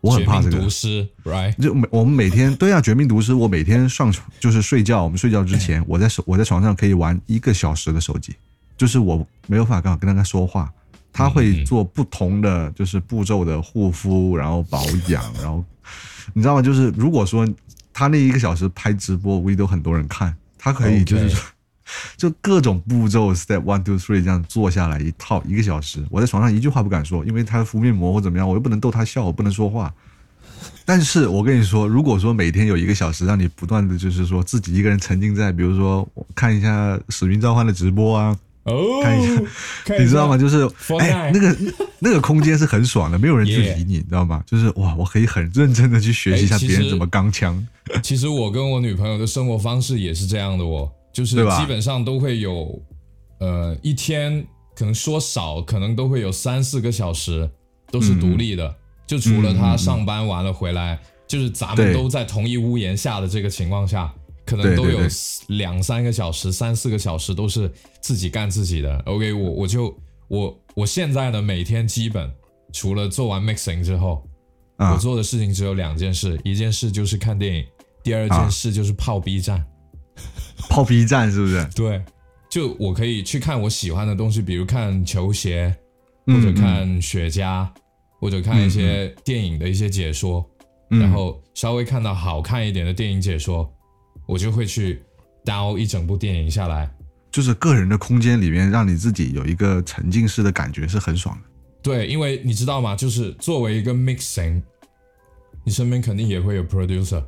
[0.00, 0.70] 我很怕这个毒。
[0.70, 1.54] 师，right？
[1.60, 8.34] 就每我们每天对啊，绝命毒师，我每天上床就是睡觉，我们睡觉之前，我在手我在床上可以玩一个小时的手机，
[8.76, 10.72] 就是我没有办法跟跟他说话，
[11.12, 15.64] 他会做不同的就是步骤的护肤，然后保养，然后
[16.32, 16.62] 你知道吗？
[16.62, 17.46] 就是如果说
[17.92, 21.42] 他那一个小时拍直播，估计都很多人看，他可以就是说
[22.16, 29.92] 就各种步骤 step one two three 这样做下来一套一个小时，我在床上一句话不敢说，因为他敷面膜或怎么样，我又不能逗他笑，我不能说话。
[30.84, 39.42] 但是我跟你说，如果说每天有一个小时，让你不断的就是说自己一个人沉浸在，比如说看一下《使命召唤》的直播啊，哦，看一下
[39.98, 40.36] 你知道吗？
[40.36, 41.56] 就是哎，那个
[42.00, 44.42] 那个空间是很爽的，没有人去理你，你知道吗？
[44.46, 47.66] 就是哇，我可以很认真的去学习一下别人怎么钢枪。
[48.02, 52.80] 其实我跟我女朋友的生活方式也是这样的哦，就是基本上都会有，
[53.38, 57.50] 呃，一天可能说少，可能都会有三四个小时
[57.90, 64.12] 都是独立的，就除了他上班完了回来，就是咱们都在同一屋檐下的这个情况下，
[64.46, 65.00] 可能都有
[65.48, 67.70] 两三个小时、三四个小时都是
[68.00, 68.96] 自己干自己的。
[69.06, 69.96] OK，我我就
[70.28, 72.30] 我我现在呢，每天基本
[72.72, 74.24] 除了做完 mixing 之后，
[74.76, 74.92] 啊。
[74.92, 77.66] 我做的事情只有两件事，一件事就是看电影，
[78.02, 78.40] 第二啊。
[78.40, 79.64] 件事就是泡 B 站。
[80.68, 81.64] 泡 B 站是不是？
[81.74, 82.02] 对，
[82.48, 85.74] 就我可以去看我喜欢的东西，比如看球鞋，
[86.26, 87.68] 嗯或者看雪茄，
[88.20, 90.48] 或者看一些电影的一些解说，
[90.90, 93.70] 嗯然后稍微看到好看一点的电影解说，
[94.26, 95.02] 我就会去
[95.44, 96.90] 刀一整部电影下来。
[97.32, 101.48] 就是个人的空间里面，让你自己有一个沉浸式的感觉，是很爽的。
[101.80, 102.96] 对，因为你知道吗？
[102.96, 104.60] 就是作为一个 mixing，
[105.64, 107.22] 你身边肯定也会有 producer，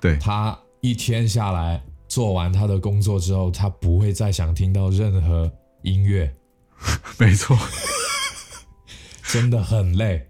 [0.00, 5.50] 对，他一天下来做完他的工作之后，他不会再想听到任何
[5.82, 6.32] 音乐，
[7.18, 7.56] 没错，
[9.24, 10.26] 真的很累。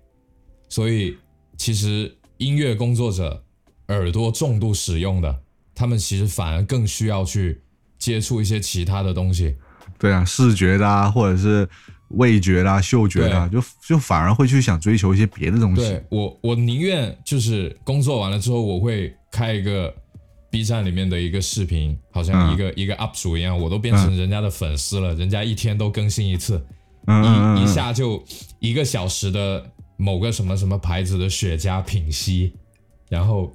[0.69, 1.17] 所以
[1.57, 3.43] 其实音乐工作者
[3.89, 5.43] 耳朵重度使用的，
[5.75, 7.63] 他们其实反而更需要去
[7.99, 9.57] 接触一些其他的东西。
[9.99, 11.67] 对啊，视觉的啊，或者是
[12.11, 15.83] 味觉的啊、嗅觉的啊，就就反而会去想追求一些别的东西。
[15.83, 19.95] 对我，我宁愿就是工作完了之后，我会开一个
[20.51, 22.55] B 站里面的一个视频，好像嗯。
[22.55, 26.65] 一个、一个 UP 主一样，我都变成人家的粉丝了，人家一天都更新一次，
[27.07, 28.23] 嗯一一嗯下就
[28.59, 32.53] 一个小时的某个什么什么牌子的雪茄品析，
[33.09, 33.53] 然后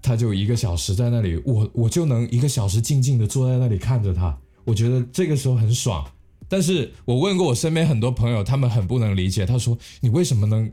[0.00, 6.04] 他就一个小时在那里，我我就能一个小时静静的坐在那里看着他，我觉得这个时候很爽。
[6.48, 10.70] 但是我问过我身边很多朋友，他们很不能理解，他说你为什么能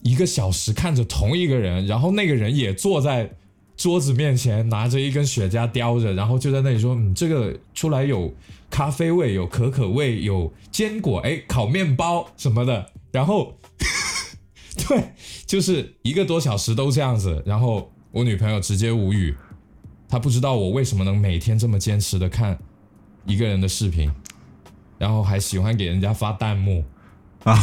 [0.00, 3.30] 一个小时看着同一个人，然后那个人也坐在
[3.76, 8.32] 桌子面前，拿着一根雪茄叼着，然后就在那里说：“嗯，这个出来有
[8.70, 13.58] 咖啡味，有可可味，有坚果，哎，烤面包什么的。”然后，
[14.88, 15.12] 对，
[15.46, 17.42] 就是一个多小时都这样子。
[17.44, 19.34] 然后我女朋友直接无语，
[20.08, 22.58] 她不知道我为什么能每天这么坚持的看
[23.26, 24.10] 一个人的视频，
[24.98, 26.84] 然后还喜欢给人家发弹幕
[27.44, 27.58] 啊。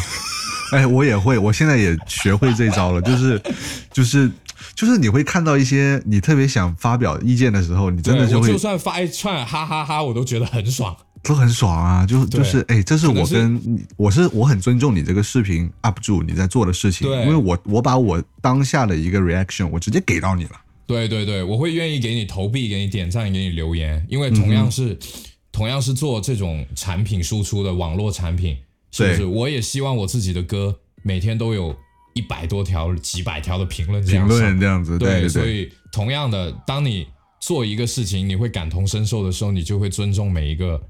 [0.74, 3.42] 哎，我也会，我现在也学会这招了，就是
[3.92, 4.30] 就是
[4.76, 10.96] 就是你会看到一些你特别想发表意见的时候，你真的就会就算发一串哈哈哈我都觉得很爽。
[11.22, 20.52] 都很爽啊，就就是哎，这是我跟，我是我很尊重你这个视频 UP 主你在做的事情，对因为我我把我当下的一个 reaction 我直接给到你了，
[20.88, 24.98] 对对对，我会愿意给你投币、给你点赞、给你留言，因为同样是、
[25.52, 28.56] 同样是做这种产品输出的网络产品，
[28.90, 29.26] 是不是？
[29.26, 31.76] 我也希望我自己的歌每天都有
[32.14, 37.08] 一百多条、几百条的评论这评样评论这样子，对所对，以同样的，当你
[37.40, 40.82] 做一个事情，你会感同身受的时候，你就会尊重每一个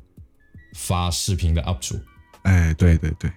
[0.75, 1.99] 发视频的 UP 主，
[2.43, 3.31] 哎，对对对。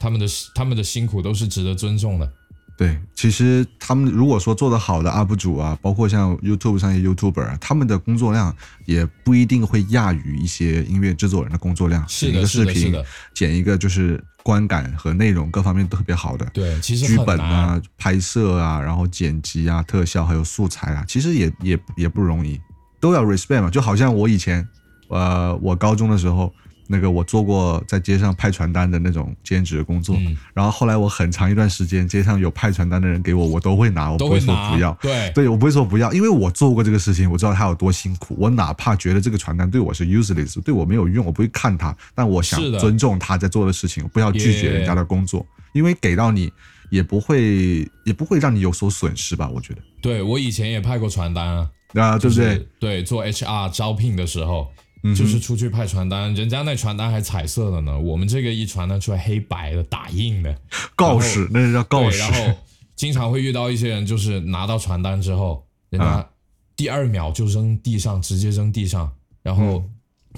[0.00, 2.32] 他们的他们的辛苦都是值得尊重的。
[2.78, 8.54] 对，其实他们如果说做得好的 UP 主啊，包括像 YouTube 上一些 YouTuber 啊，他们的工作量
[8.86, 12.08] 也不一定会亚于一些音乐制作人的工作量。
[12.08, 16.46] 是的剪一个视频是的是的，剪一个就是观感和内容各方面都特别好的。
[16.54, 17.18] 对，其实剧。
[17.26, 22.58] 本啊、拍摄啊，然后剪辑啊、特效还有素材啊，其实也也也不容易，
[23.00, 23.68] 都要 respect 嘛。
[23.68, 24.66] 就好像我以前，
[25.08, 26.54] 呃，我高中的时候，
[26.90, 34.92] 那个我做过在街上派传单的那种兼职工作，嗯然后后来我很长一段时间，街上有派传单的人给我，我都会拿，我不会说不要。
[35.02, 38.34] 对对，我不会说不要，因为我做过这个事情，我知道他有多辛苦。
[38.38, 46.50] 我哪怕觉得这个传单对我是 useless，对我没有用，我不会看它，但我想尊重他在做的事情，不要拒绝人家的工作，因为给到你
[46.90, 49.48] 也不会也不会让你有所损失吧？
[49.48, 52.44] 我觉得对我以前也派过传单啊，啊，对不对？
[52.46, 52.68] 就是？
[52.78, 54.77] 对，做 HR 招聘的时候，嗯
[55.14, 60.56] 就是出去派传单，人家那传单还彩色的呢，我们这个一传单出来黑白的打印的，
[60.96, 62.18] 告示那是叫告，示。
[62.18, 62.54] 然，后
[62.96, 66.28] 经常会遇到一些人，就是拿到传单之后，人家啊。
[66.76, 69.82] 第二秒就扔地上，直接扔地上，然后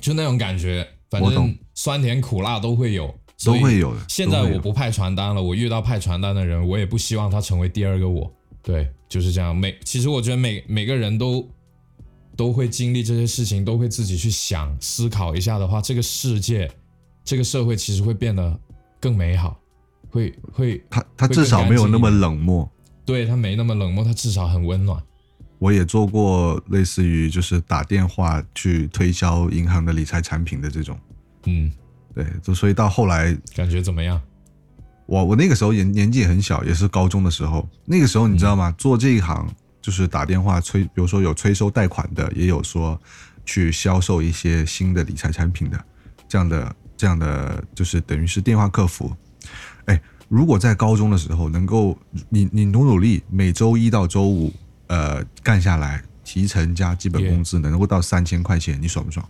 [0.01, 8.33] 就那种感觉，反正酸甜苦辣都会有，都会有的现在我不派传单了，我遇到派传单的人，我也不希望他成为第二个我。
[8.63, 9.55] 对，就是这样。
[9.55, 11.47] 每其实我觉得每每个人都
[12.41, 16.71] 都会经历这些事情，都会自己去想思考一下的话，这个世界、
[17.23, 18.59] 这个社会其实会变得
[18.99, 19.61] 更美好，
[20.09, 22.67] 会会他他至少没有那么冷漠。
[23.05, 24.99] 对他没那么冷漠，他至少很温暖。
[25.59, 30.99] 我也做过类似于就是打电话去推销银行的理财产品的这种，
[31.45, 31.71] 嗯，
[32.15, 34.19] 对，就所以到后来感觉怎么样？
[35.05, 37.69] 我我那个时候年年纪也很小，也是高中的时候。
[37.85, 38.75] 那个时候你知道吗？
[38.79, 39.47] 做这一行
[39.81, 43.01] 就是打电话催，比如说有催收贷款的，也有说
[43.45, 45.85] 去销售一些新的理财产品的，
[46.29, 49.11] 这样的这样的就是等于是电话客服。
[49.87, 54.53] 哎，如果在高中的时候能够你你努努力，每周一到周五
[54.87, 59.27] 呃干下来，提成加基本工资能够到三千块钱，你爽不爽？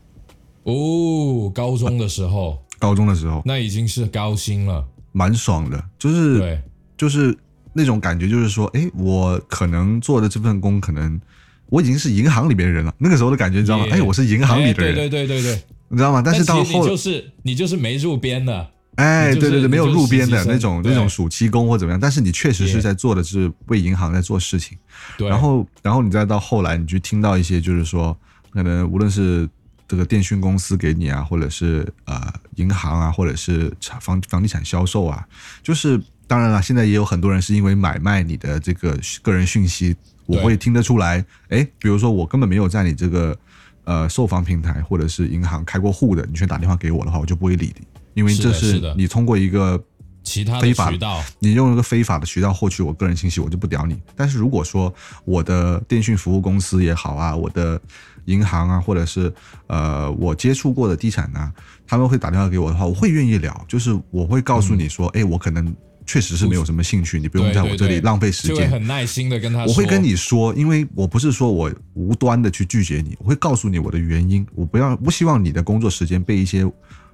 [0.65, 4.87] 哦，高中的时候，高中的时候那已经是高薪了。
[5.13, 6.63] 蛮爽的，就是对，
[6.97, 7.37] 就是
[7.73, 11.21] 那种感觉，就是说，哎，我可能做的这份工，可能
[11.67, 12.95] 我已经是银行里面的人了。
[12.99, 13.87] 那个时候的感觉，你知道吗？
[13.87, 15.63] 也哎，我是银行里的人，哎对对对对对。
[15.93, 16.23] 你知道吗？
[16.25, 24.79] 但是到后你就是你就是没入编的，哎，就是对对对，没有你就是路边的那种那种暑期工或怎么样，但是你确实是在做的是为银行在做事情。
[25.19, 28.17] 对，然后，然后你再到后来，你去听到一些就是说，
[28.51, 29.49] 可能无论是
[29.89, 35.27] 这个电讯公司给你啊，或者是呃银行啊，或者是产房房地产销售啊，
[35.61, 36.01] 就是
[36.31, 43.37] 当然了，现在也有很多人是因为买卖你的这个个人讯息，我会听得出来，哎，比如说我根本没有在你这个
[43.83, 49.83] 呃售房平台或者是银行开过户的，你却打电话给我的话，我就不会理你，因为这是你通过一个
[50.23, 54.01] 其他非法渠道，你用一个非法的渠道获取我个人信息，我就不屌你。
[54.15, 57.81] 但是如果说我的电讯服务公司也好啊，我的
[58.27, 59.35] 银行啊，或者是
[59.67, 61.53] 呃我接触过的地产啊，
[61.89, 65.75] 他们会打电话给我的话，我会愿意聊，就是我会告诉你说，哎、我可能
[66.11, 68.69] 确实是没有什么兴趣，你不用在我这里浪费时间。
[68.69, 76.69] 很耐心的跟他说，我会跟你说，因为我不是说我无端的去拒绝你，我会告诉你我的原因，我不要不希望你的工作时间被一些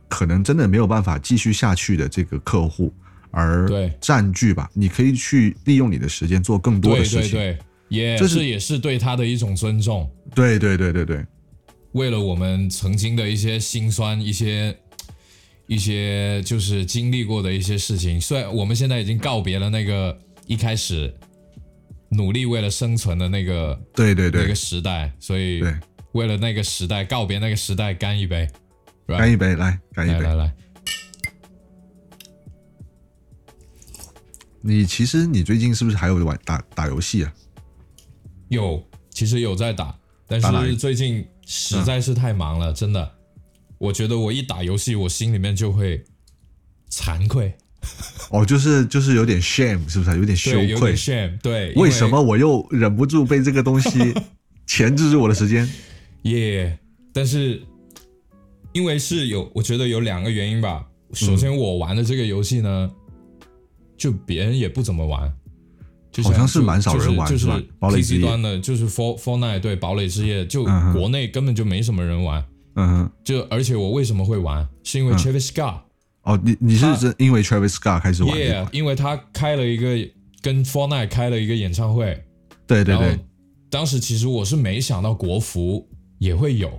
[0.09, 2.90] 可能真的没有办法继续下去的这个客户
[3.30, 3.68] 而
[4.01, 4.70] 占据吧。
[4.72, 7.32] 你可以去利用你的时间做更多的事情。
[7.32, 7.59] 对对，
[7.90, 10.11] 也这是也是对他的一种尊重。
[10.34, 11.22] 对对对对对
[11.92, 14.74] 为了我们曾经的一些辛酸，一些
[15.66, 21.12] 一些就是经历过的一些事情，虽然我们现在已经告别了那个一开始
[22.10, 24.42] 努力为了生存的那个对对对。
[24.42, 25.74] 那个时代，所以对，
[26.12, 28.48] 为了那个时代告别那个时代，干一杯，
[29.06, 30.20] 干一杯，来干一杯。
[30.20, 30.54] 来来来，
[34.60, 37.32] 你其实你最近是不是还有玩打打游戏啊？
[38.48, 39.98] 有其实有在打，
[40.28, 43.15] 但是最近实在是太忙了，真的，
[43.79, 46.03] 我觉得我一打游戏，我心里面就会
[46.91, 47.53] 惭愧，
[48.31, 50.18] 哦，就是就是有点 shame，是不是？
[50.18, 50.97] 有点羞愧点。
[50.97, 54.14] shame，对，因为什么我又忍不住被这个东西
[54.66, 55.68] 钳制住我的时间？
[56.22, 56.79] 耶
[57.12, 57.62] 但是
[58.72, 60.87] 因为是有，我觉得有两个原因吧。
[61.12, 62.91] 首先，我玩的这个游戏呢，
[63.97, 65.33] 就别人也不怎么玩，
[66.11, 72.41] 就好像是蛮少人玩就是是吧堡垒之 PC 夜端的，就是 For Fortnite 对堡垒之夜，就国内根本就没什么人玩。
[72.41, 72.47] 嗯
[72.77, 75.81] 哼，就而且我为什么会玩，是因为 Travis Scott，
[76.22, 78.68] 哦，你你是真因为 Travis Scott 开始玩这耶款？
[78.74, 79.97] 因为他开了一个
[80.43, 82.24] 跟 Fortnite 开了一个演唱会，
[82.66, 83.18] 对对对，
[83.70, 86.70] 当时其实我是没想到国服也会有，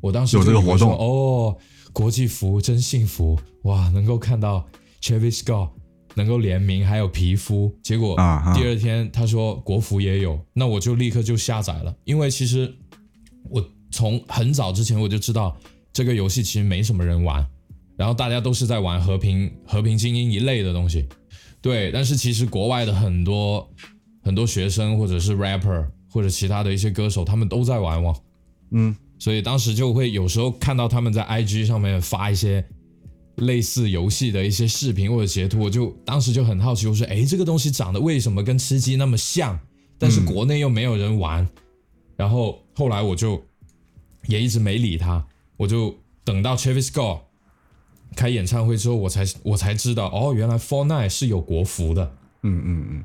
[0.00, 0.92] 我当时有这个活动。
[0.96, 1.56] 哦，
[1.92, 4.66] 国际服真幸福哇，能够看到
[5.02, 5.70] Travis Scott
[6.14, 8.16] 能够联名还有皮肤，结果
[8.54, 12.72] 第二天他说国服也有，那我就立刻就下载了，因为其实
[13.50, 13.64] 我
[13.94, 15.56] 从很早之前我就知道
[15.92, 17.46] 这个游戏其实没什么人玩，
[17.96, 21.06] 然后大家都是在玩和平和平精英一类的东西，
[21.62, 23.70] 对，但是其实国外的很多
[24.20, 28.12] 很多学生或者是 rapper 或者其他的一些歌手，他们都在玩哦。
[28.72, 32.64] 嗯，所以当时就会有时候看到他们在 IG 上面发一些
[33.36, 39.56] 类似游戏的一些视频或者截图，我就当时就很好奇，我说：“哎，这个东西长得为什么跟吃鸡那么像？
[39.98, 41.48] 但是国内又没有人玩。
[42.16, 43.44] 然后后来我就
[44.26, 45.24] 也一直没理他，
[45.56, 47.20] 我就等到 Travis Scott
[48.16, 52.14] 开演唱会之后，我才我才知道，哦，原来 Fortnite 是有国服的。
[52.42, 53.04] 嗯嗯嗯，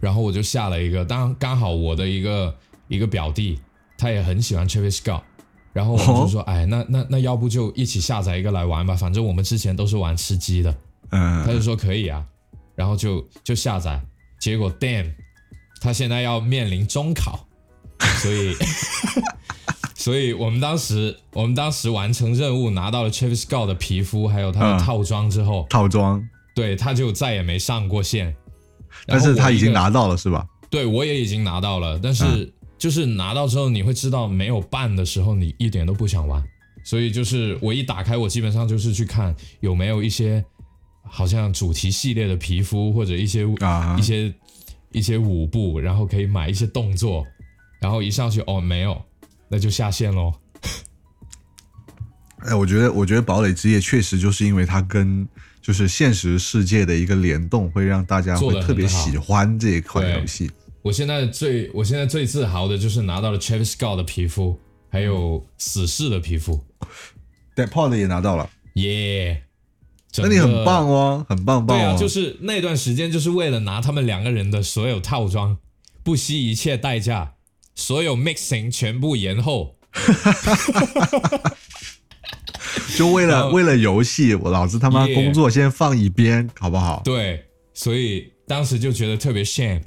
[0.00, 2.56] 然后我就下了一个，当刚好我的一个
[2.88, 3.60] 一个表弟，
[3.96, 5.22] 他也很喜欢 Travis Scott，
[5.72, 10.74] 然后我们就说，哎，那那那要不就一起下载一个来玩吧，反正我们之前都是玩吃鸡的，
[11.10, 11.44] 嗯。
[11.46, 12.26] 他就说可以啊，
[12.74, 14.00] 然后就就下载，
[14.40, 15.12] 结果 damn，
[15.80, 17.46] 他现在要面临中考，
[18.20, 18.54] 所以
[20.02, 26.20] 所以我们当时我们当时完成任务拿到了 Travis Scott 的皮肤还有他的嗯套装之后，套装，
[26.56, 28.34] 对他就再也没上过线。
[29.06, 30.44] 但是他已经拿到了是吧？
[30.68, 36.42] 对我也已经拿到了，但是嗯就是拿到之后，你会知道没有办的时候，你一点都不想玩。
[36.82, 40.44] 所以就是我一打开，我基本上就是去看有没有一些
[41.04, 44.34] 好像主题系列的皮肤或者一些、啊一些
[44.90, 47.24] 一些舞步，然后可以买一些动作，
[47.80, 49.00] 然后一上去哦没有，
[49.52, 50.32] 那就下线喽。
[52.38, 55.28] 哎，我觉得，我觉得《堡垒之夜》确实就是因为它跟
[55.60, 60.50] 就是现实世界的一个联动，会让大家会特别喜欢这一款游戏。
[60.80, 66.64] 我现在最我现在最自豪的就是拿到了 Travis Scott 的皮肤，还有死侍的皮肤，
[67.54, 69.44] 对 p o d 也拿到了，耶、
[70.16, 71.80] 那你很棒哦，很棒棒哦。
[71.80, 75.58] 对啊，就是那段时间，就是为了拿他们两个人的所有套装，
[76.02, 77.34] 不惜一切代价
[77.74, 79.76] 所有 mixing 全部延后。
[82.96, 87.02] 就为了为了游戏，我老子他妈工作先放一边，好不好？
[87.04, 87.44] 对，
[87.74, 89.82] 所以当时就觉得特别 shame。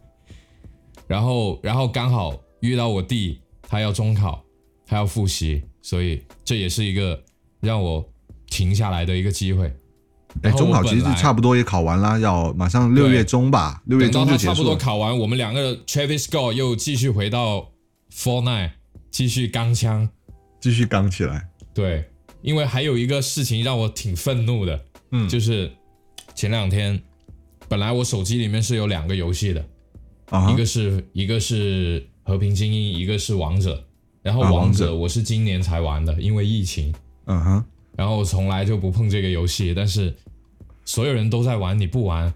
[1.06, 4.44] 然后，然后刚好遇到我弟，他要中考，
[4.86, 7.22] 他要复习，所以这也是一个
[7.60, 8.06] 让我
[8.46, 9.72] 停下来的一个机会。
[10.42, 14.62] 哎，中考其实差不多也考完了，要马上六月中吧，六月中就他差不。
[14.62, 17.70] 多考完，我们两个 Travis Scott 又继续回到
[18.12, 18.72] Fortnite，
[19.10, 20.08] 继续钢枪。
[20.60, 21.48] 继续刚起来。
[21.72, 22.04] 对，
[22.42, 24.80] 因为还有一个事情让我挺愤怒的，
[25.12, 25.70] 嗯就是
[26.34, 27.00] 前两天，
[27.68, 29.64] 本来我手机里面是有两个游戏的，
[30.30, 33.84] 啊一个是一个是和平精英，一个是王者。
[34.20, 36.92] 然后啊王者我是今年才玩的，因为疫情，
[37.26, 37.64] 嗯哼，
[37.98, 40.14] 然后我从来就不碰这个游戏，但是
[40.84, 42.32] 所有人都在玩，你不玩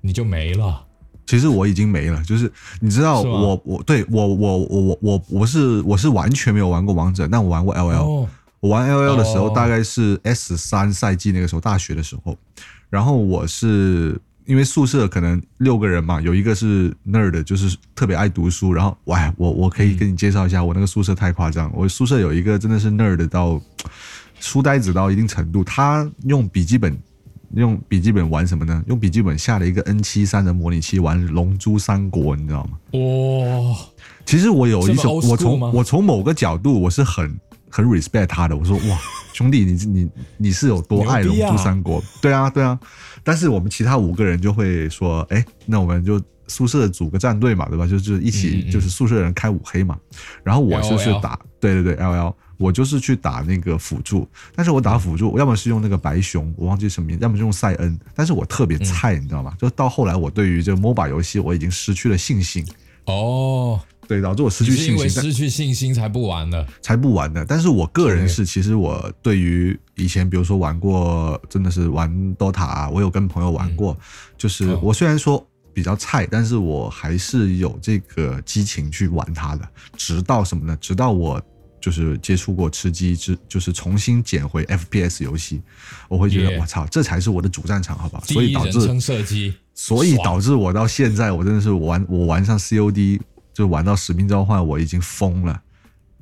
[0.00, 0.84] 你就没了。
[1.26, 8.28] 其实我已经没了，就是你知道我我对我我我我我我是我是完全没有玩过王者，但我玩过 L L、哦，
[8.60, 12.38] 我玩 L L 的时候哦大概是 S 三赛季那个时候，大学的时候。
[12.88, 18.72] 然后我是因为宿舍可能六个人嘛，有一个是 nerd，就是特别爱读书。
[18.72, 21.68] 然后，哇，我我可以跟你介绍一下，我那个宿舍太夸张。
[21.74, 23.60] 我宿舍有一个真的是 nerd 到
[24.40, 26.96] 书呆子到一定程度，他用笔记本。
[27.54, 28.82] 用笔记本玩什么呢？
[28.88, 32.76] 用笔记本下了一个 N 七三的模拟器玩《龙珠三国》，你知道吗？
[32.92, 33.76] 哇、
[34.26, 37.38] 其实我有一这么种，我从我从某个角度我是很
[37.70, 38.56] 很 respect 他的。
[38.56, 38.98] 我说哇，
[39.32, 42.02] 兄弟，你你你是有多爱龙珠三国？
[42.20, 42.78] 对啊对啊。
[43.22, 47.86] 但是我们其他五个人就会说，哎，那我们就宿舍组个战队嘛，对吧？
[47.86, 49.96] 就就一嗯起嗯就是宿舍人开五黑嘛。
[50.42, 54.28] 然后我就是打，对对对，L L，我就是去打那个辅助。
[54.54, 57.98] 但是我打辅助，我要么是用那个白熊，我忘记什么名，要么是用塞恩。
[58.14, 59.54] 但是我特别菜，你知道吗？
[59.58, 62.66] 就到后来，我对于这个 MOBA 游戏我已经失去了信心。
[63.04, 66.66] 哦，对，导致我失去信心，失去信心才不玩的。
[66.82, 67.44] 才不玩的。
[67.44, 73.96] 但是我个人是，其实我对于以前，比如说玩过，真的是玩 DOTA 啊，我有跟朋友玩过。
[74.36, 79.68] 就是哦我虽然说比较菜，但是我还是有这个激情去玩它的。
[79.96, 80.76] 直到什么呢？
[80.80, 81.40] 直到我
[81.86, 85.62] 就是接触过吃鸡，之就是重新捡回 FPS 游戏，
[86.08, 88.24] 我会觉得我操，这才是我的主战场，好不好？
[88.24, 88.80] 所以导致
[89.72, 93.20] 所以导致我到现在，我真的是玩我玩上 COD
[93.54, 95.62] 就玩到使命召唤，我已经疯了。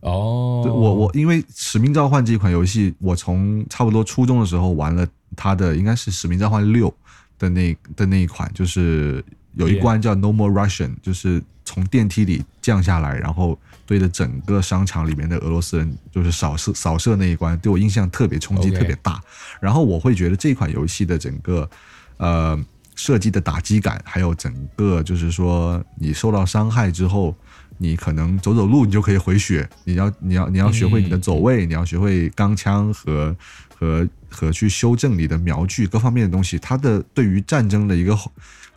[0.01, 6.91] 哦，对我我因为《使命召唤》这款游戏，我从差不多初中的时候玩了它的，应该是《使命召唤六》
[7.39, 19.21] 的那的那一款，就是有一关叫 No More Russian，就是从电梯里降下来，然后对着整个商场里面的俄罗斯人就是扫射扫射那一关，对我印象特别冲击特别大。
[19.61, 21.69] 然后我会觉得这款游戏的整个
[22.17, 22.59] 呃
[22.95, 27.37] 设计的打击感，还有整个就是说你受到伤害之后，
[27.79, 33.37] 你可能走走路你就可以回血，你要你要你要学会你的走位，你要学会钢枪和
[33.77, 38.19] 和和去修正你的瞄具各方面的东西，它的对于战争的一个。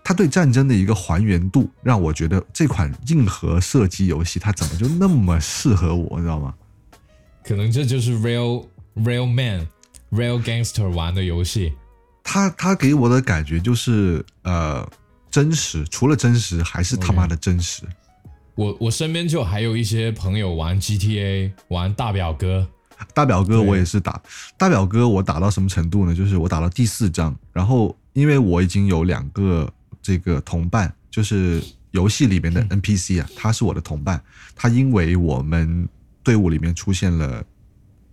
[0.08, 6.53] 它对战争的一个还原度，让我觉得这款硬核射击游戏它怎么就那么适合我，你知道吗？
[7.43, 9.68] 可能这就是 real real man
[10.14, 11.74] real gangster 玩的游戏。
[12.24, 14.89] 他他给我的感觉就是呃
[15.30, 17.84] 真实，除了真实还是他妈的真实。
[18.55, 22.66] 我我身边就还有一些朋友玩 GTA，玩大表哥，
[23.14, 24.22] 大表哥我也是打，
[24.55, 26.16] 大表哥我打到什么程度呢？
[26.16, 29.70] 就是我打到第四章，然后因为我已经有两个
[30.08, 34.24] 这个同伴，就是游戏里面的 NPC 啊，他是我的同伴，
[34.55, 35.86] 他因为我们
[36.24, 37.43] 队伍里面出现了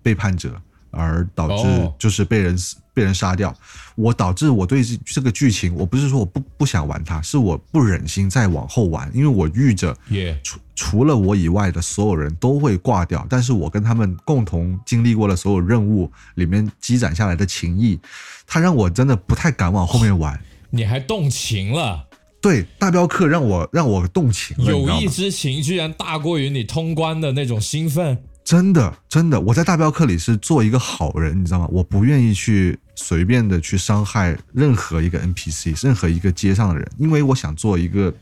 [0.02, 1.94] 背叛者，而导致哦。
[1.96, 3.56] 就是被人死被人杀掉，
[3.94, 9.96] 我导致我对这这个剧情，我不是说我不不想玩它，是我不忍心再往后玩，因为我遇着、
[10.42, 18.00] 除除了我以外的所有人都会挂掉，但是我跟他们共同经历过的所有任务里面积攒下来的情谊，
[18.48, 20.40] 它让我真的不太敢往后面玩。
[20.74, 22.08] 你还动情了，
[22.40, 28.18] 对，大镖客让我让我动情了，友谊之情居然大过于你通关的那种兴奋。
[28.44, 31.68] 真的真的，我在大镖客里是做一个好人，你知道吗？
[31.72, 38.12] 我不愿意去随便的去伤害任何一个 NPC，任何一个街上的人，因为我想做一个。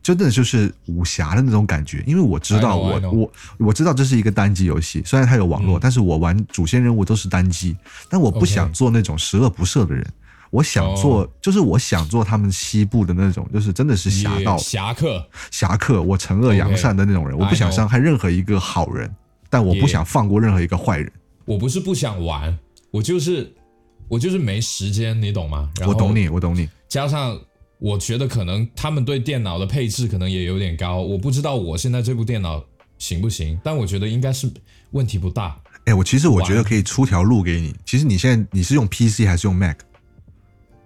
[0.00, 7.76] 真的就是武侠的那种感觉，因为我知道我我我知道这是一个单机游戏，虽然它有网络，嗯但是我玩主线任务都是单机，
[8.08, 10.06] 但我不想做那种十恶不赦的人，
[10.50, 19.10] 我想做、哦就是我想做他们西部的那种，就是真的是侠耶盗侠客，侠客，我惩恶扬善的那种人我不想伤害任何一个好人，
[19.50, 21.10] 但我不想放过任何一个坏人。
[21.44, 22.58] 我不是不想玩，
[22.90, 23.54] 我就是
[24.08, 25.70] 我就是没时间，你懂吗？
[25.86, 26.68] 我懂你，我懂你。
[26.88, 27.38] 加上
[27.78, 32.64] 我觉得可能他们对电脑的配置可能也有点高，我不知道我现在这部电脑
[32.98, 34.50] 行不行，但我觉得应该是
[34.90, 35.58] 问题不大。
[35.84, 37.74] 哎，我其实我觉得可以出条路给你。
[37.86, 39.78] 其实你现在你是用 PC 还是用 Mac？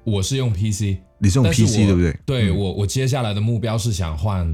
[0.05, 2.19] 我是用 PC，你是用 PC 对不对？
[2.27, 4.47] 对我，我接下来的目标是想换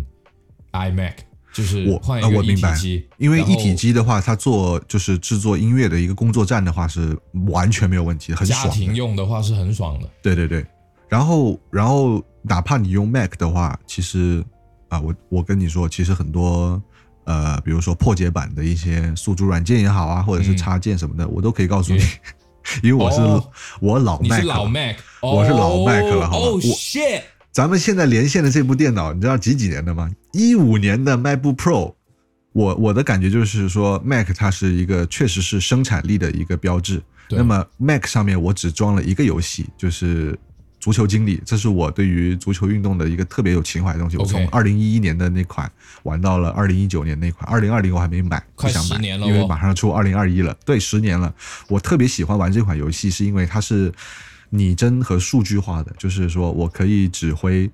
[0.72, 1.14] iMac，
[1.52, 7.16] 就是我换一个一体机，因为一体机的话，它做就是制作音乐的一个工作站的话是
[7.48, 8.70] 完全没有问题的，很爽家。
[8.70, 10.08] 庭用的话是很爽的。
[10.22, 10.64] 对对对，
[11.08, 14.44] 然后然后哪怕你用 Mac 的话，其实
[14.88, 16.80] 啊，我我跟你说，其实很多
[17.24, 22.00] 呃，比如说破解版的一些宿主软件也好啊，或者是嗯插件什么的，我都可以告诉你，
[22.82, 23.50] 因为我是、哦。
[23.80, 30.10] 我老你 Mac，是老了 Mac，我是老麦克了好吧哦我 shit，咱们现在连线的这部电脑，你知道几几年的吗？
[30.32, 31.94] 一五年的 MacBook Pro。
[32.52, 37.00] 我我的感觉就是说，Mac 它是一个确实是生产力的一个标志。
[37.30, 40.36] 那么 Mac 上面我只装了一个游戏，就是
[40.80, 44.16] 足球经理，这是我对于足球运动的一个特别有情怀的东西。
[44.16, 45.70] 我从二零一一年的那款
[46.04, 50.56] 玩到了二零一九年那款，二零二零我还没买，不快想买，十年了因为哦马上出二零二一了。
[50.64, 51.32] 对，十年了。
[51.68, 53.92] 我特别喜欢玩这款游戏，是因为它是
[54.50, 57.70] 拟真和数据化的，就是说我可以指挥。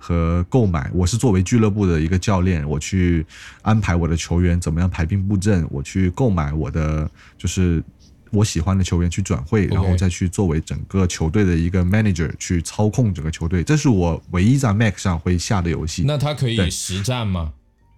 [0.00, 3.26] 和购买，我是作为俱乐部的一个教练，我去
[3.62, 7.82] 安排我的球员怎么样排兵布阵，我去购买我的就是
[8.30, 16.04] 我喜欢的球员去转会，然后再去作为整个球队的一个 manager 去操控整个球队，这是我唯一在 Mac 上会下的游戏。
[16.06, 17.52] 那它可以实战吗？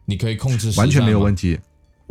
[0.06, 1.20] 你可以控制完全没有。
[1.20, 1.58] 问题。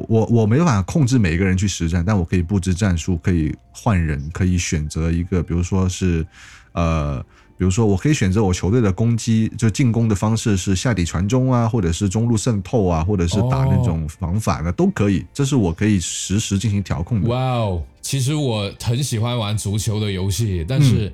[0.08, 6.26] 我我没办法控制每一个人去实战，但我可以布置战术，可以换人，可以选择一个，比如说是，
[6.74, 7.22] 呃，
[7.58, 17.28] 比如说我可以选择我球队的攻击，就进攻的方式是下底传中啊，或者是中路渗透啊，或者是打那种防反的、都可以，这是我可以实时进行调控的。
[17.28, 21.12] 哇哦，其实我很喜欢玩足球的游戏，但是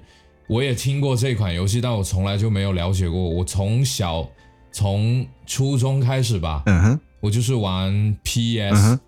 [0.47, 3.19] 我也听过这款游戏，但我从来就没有了解过。
[3.19, 4.27] 我从小
[4.71, 8.99] 从初中开始吧，嗯哼我就是玩 PS，、嗯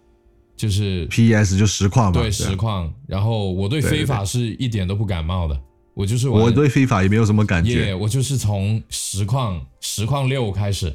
[0.55, 2.91] 就是，PS 就实况嘛，对啊实况。
[3.05, 5.55] 然后我对非法是一点都不感冒的，
[5.93, 10.91] 我就是玩我对非法也没有什么感耶觉，我就是从实况实况六开始，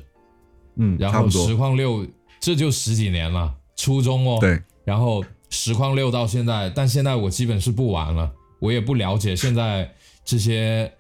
[0.75, 2.05] 嗯，然后实，况六
[2.41, 4.39] 这就十几年了，初中哦。
[4.41, 9.89] 对，然后实况六到现在，但现在我基本是不玩了，我也不了解现在
[10.25, 10.93] 这些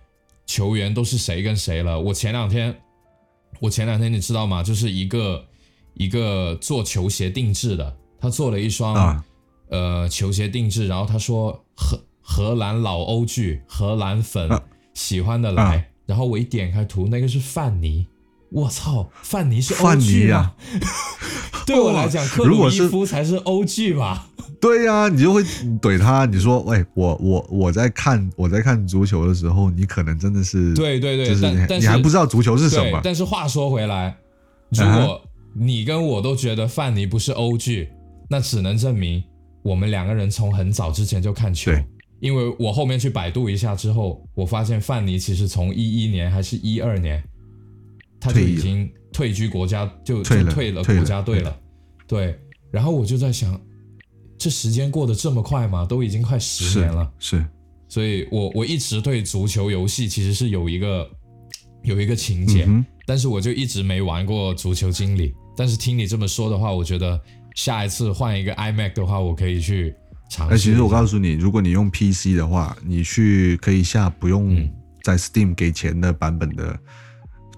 [0.46, 1.98] 球员都是谁跟谁了。
[1.98, 2.72] 我前两天，
[3.58, 4.62] 我前两天你知道吗？
[4.62, 5.44] 就是一个
[5.94, 9.24] 一个做球鞋定制的，他做了一双、啊
[9.68, 14.62] 呃球鞋定制，然后他说荷荷兰老欧剧，荷兰粉、啊
[14.94, 18.06] 喜欢的来，啊然后我一点开图，那个是范尼。
[18.50, 20.36] 我操，范尼是欧范尼剧吗？
[20.36, 20.54] 呀
[21.66, 24.28] 对我来讲， 克鲁伊夫才是欧剧吧？
[24.60, 25.42] 对呀、你就会
[25.80, 34.14] 怼他，你说，喂，我我我在看我在看足球的时候，你可能真的是，对对对，就是你但但是你还不知道足球是什么，但是话说回来，
[34.68, 35.22] 如啊果
[35.54, 37.90] 你跟我都觉得范尼不是欧剧，
[38.28, 39.22] 那只能证明
[39.62, 41.70] 我们两个人从很早之前就看球。
[42.20, 47.22] 因为我后面去百度一下之后，我发现范尼其实从一一年还是一二年，
[48.20, 51.60] 他就已经退居国家，就退了就退了国家队退了。
[52.06, 52.38] 对，
[52.70, 53.60] 然后我就在想，
[54.38, 55.84] 这时间过得这么快吗？
[55.84, 57.12] 都已经快十年了。
[57.18, 57.44] 是，
[57.88, 61.10] 所以我我一直对足球游戏其实是有一个
[61.82, 65.34] 有一个情节，嗯但是我就一直没玩过足球经理。
[65.56, 67.20] 但是听你这么说的话，我觉得
[67.54, 69.94] 下一次换一个 iMac 的话，我可以去
[70.30, 70.58] 尝试哎。
[70.58, 74.70] 其实我告诉你，如果你用 PC 的话，你去可以下不用嗯
[75.02, 76.78] 在 Steam 给钱的版本的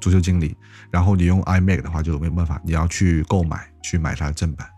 [0.01, 0.57] 足球经理，
[0.91, 4.69] 然后你用 iMac 的话就没有办法，你要去购买去买它的正版。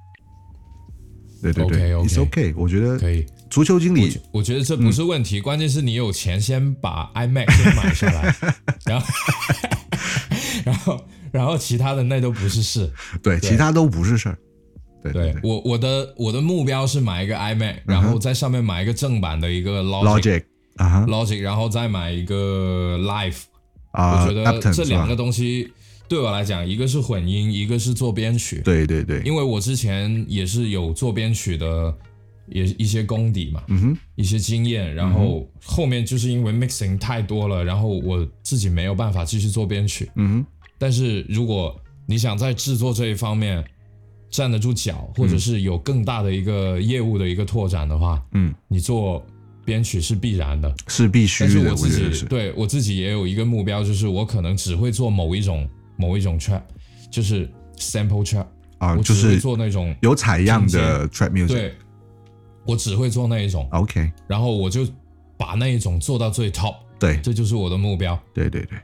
[1.43, 3.25] 对对对 OK，OK，It's OK，我觉得可以。
[3.49, 8.35] 足球经理我觉得这不是问题，关键是你有钱先把 iMac 先买下来，
[8.85, 9.07] 然后
[10.65, 12.91] 然后然后其他的那都不是事。
[13.23, 14.39] 对其他都不是事儿。
[15.03, 20.45] 对对对我我的我的目标是买一个 iMac，然后在上面买一个正版的一个 Logic，Logic
[20.77, 23.43] 啊哈 Logic，然后再买一个 Live。
[23.93, 25.73] 啊我觉得这两个东西
[26.09, 31.95] 对我来讲，一个是混音，一个是做编曲。，对对对，因为我之前也是有做编曲的，
[32.49, 34.95] 也一些功底嘛，嗯哼，一些经验。
[34.95, 40.11] 然后后面就是因为 mixing 太多了，然后我自己没有办法继续做编曲。
[40.17, 40.47] 嗯哼，
[40.79, 43.65] 但是如果你想在制作这一方面
[44.31, 49.25] 站得住脚，或者是有更大的一个业务的一个拓展的话，嗯，你做
[49.65, 50.73] 编曲是必然的。
[50.89, 52.11] 是必须的，但是我自。
[52.11, 56.63] 己对我自己也有一个目标，就是我可能只会做某一种某一种 trap，
[57.11, 58.47] 就是 sample trap，
[58.79, 61.49] 啊，我只会就是做那种有采样的 trap music。
[61.49, 61.75] 对，
[62.67, 64.87] 我只会做那一种，OK，然后我就
[65.37, 68.19] 把那一种做到最 top，对这就是我的目标。
[68.35, 68.79] 对对对，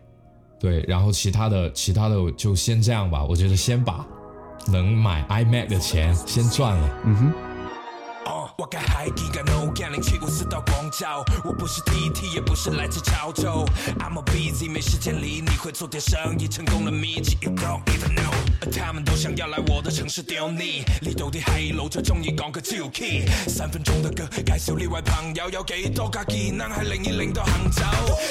[0.62, 3.24] 对，然后其他的其他的就先这样吧。
[3.24, 4.06] 我觉得先把
[4.68, 7.00] 能买 iMac 的钱先赚了。
[7.04, 7.32] 嗯哼，
[8.26, 11.04] 哦，我该海底干 no 干零七五四到广州，
[11.44, 13.64] 我不是 DT，也不是来自潮州。
[13.98, 18.32] I'm a busy，没时间理你，会做点生意，成功了秘籍，you don't even know。
[18.70, 23.26] 他们都想要来我的城市丢你，你到底係路最中意講嘅招 key。
[23.48, 27.82] 三分鐘的歌介紹呢位朋友，有幾多架技能係零一零到杭州。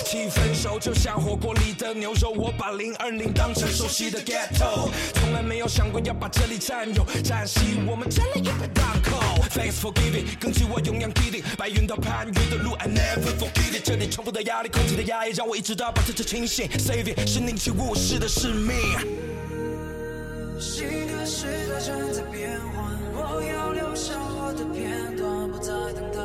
[0.05, 9.19] 七分熟就像火鍋里的牛肉，我把零二零當成熟悉的 ghetto，從來沒有想過要把這裡佔有，佔悉我們佔了一百檔口。
[9.49, 16.67] Thanks for giving，根據我永遠 kidding，白雲到攀云的路 I never forget it，這裡重複的壓力，空气的壓抑，讓我一直到保持着清醒。
[16.77, 19.40] Save it 是宁起勿視的使命。
[20.61, 22.85] 新的时代正在变换，
[23.15, 26.21] 我要留下我的片段，不再等待。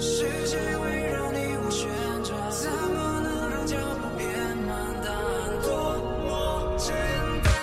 [0.00, 1.86] 世界围绕你我旋
[2.26, 4.26] 转，怎么能让脚步变
[4.66, 4.74] 慢？
[5.06, 5.22] 答案
[5.62, 5.70] 多
[6.26, 6.98] 么简
[7.44, 7.54] 单。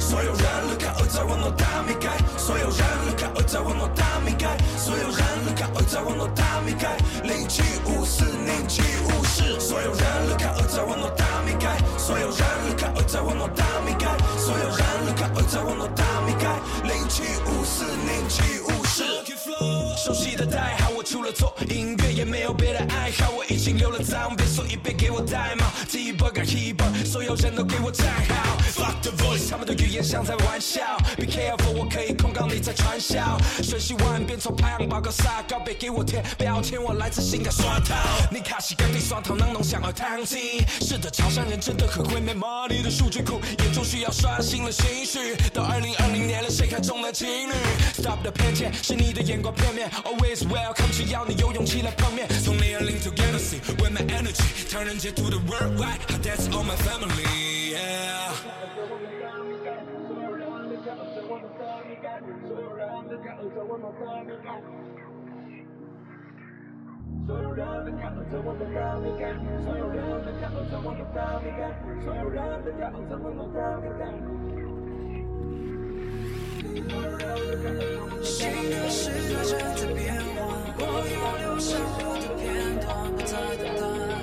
[0.00, 0.40] 所有人
[0.72, 2.08] 離開我在往我大米蓋，
[2.38, 6.96] 所有人離開我在往我大米蓋，所有人離開我在往我大米蓋，
[7.28, 10.00] 零七五四零七五四，所有人
[20.04, 25.64] 熟悉的代号，我除了做，音乐也没有别的爱好，我已经留了脏辫，所以别给我戴帽。
[25.88, 26.83] T-Bug 跟 He-Bug，
[27.14, 28.58] 所有人都给我站好。
[28.74, 30.80] Fuck the voice，他们的语言像在玩笑。
[31.16, 33.38] Be careful，我可以控告你在传销。
[33.62, 37.94] 瞬息万变，从排行報告撒高，别给我贴标签，我来自性感刷套。
[38.32, 40.66] 你卡西跟地刷頭，能弄想要燙金。
[40.80, 45.36] 是的，潮汕人真的很会 make money 的數據庫，嚴重需要刷新了心绪。
[45.52, 47.54] 到二零二零年了，谁看中了情侶
[47.94, 49.88] ？Stop the 偏见，是你的眼光片面。
[50.02, 52.26] Always welcome，只要你有勇气来碰面。
[52.42, 57.03] 從零二零 to Galaxy with my energy，唐人街 to the worldwide，that's all my family。
[57.04, 57.34] Yeah。
[78.22, 80.02] 新的时代正在变
[80.34, 80.40] 换，
[80.78, 80.82] 我
[81.12, 81.68] 要留下
[82.18, 82.42] 的片
[82.80, 83.64] 段，不再等
[84.08, 84.13] 待。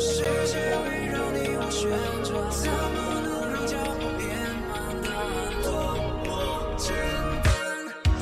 [0.00, 1.90] 世界围绕你我旋
[2.24, 4.24] 转，怎么能让脚步变
[4.70, 4.72] 慢？
[5.02, 5.68] 答案多
[6.24, 6.28] 么
[6.78, 6.94] 简
[7.42, 7.52] 单。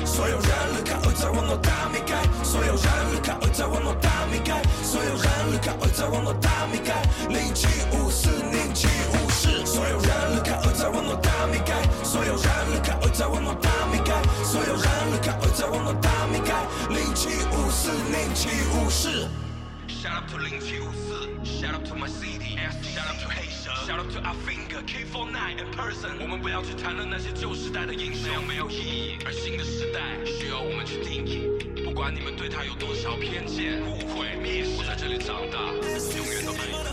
[0.05, 6.91] 所有人離開我在往我大米蓋，所有人離開我在往我大米蓋，所有人離開我在往我大米蓋，
[7.29, 11.71] 零七五四零七五四，所有人離開我在往我大米蓋，
[12.03, 12.43] 所有人
[12.73, 19.29] 離開我在往我大米蓋，所有人離開我在往我大米蓋，零七五四零七五四。
[19.97, 25.57] Shout out to 零七五四，Shout out to my city，Shout out to 黑蛇，Shout out to our finger K49
[25.57, 26.21] in person。
[26.21, 29.17] 我们不要去谈论那些旧时代的英雄，没有意义。
[29.25, 31.49] 而新的时代需要我们去定义。
[31.83, 35.57] 不管你们对他有多少偏见、误会、蔑视，我在这里长大，
[36.15, 36.86] 永远都可以。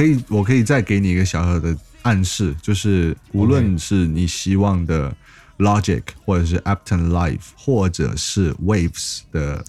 [0.00, 5.14] 可以，我可以再给你一个小小的暗示，就是无论是你希望的
[5.58, 9.62] Logic 或者是 Ableton Live 或者是 Waves 的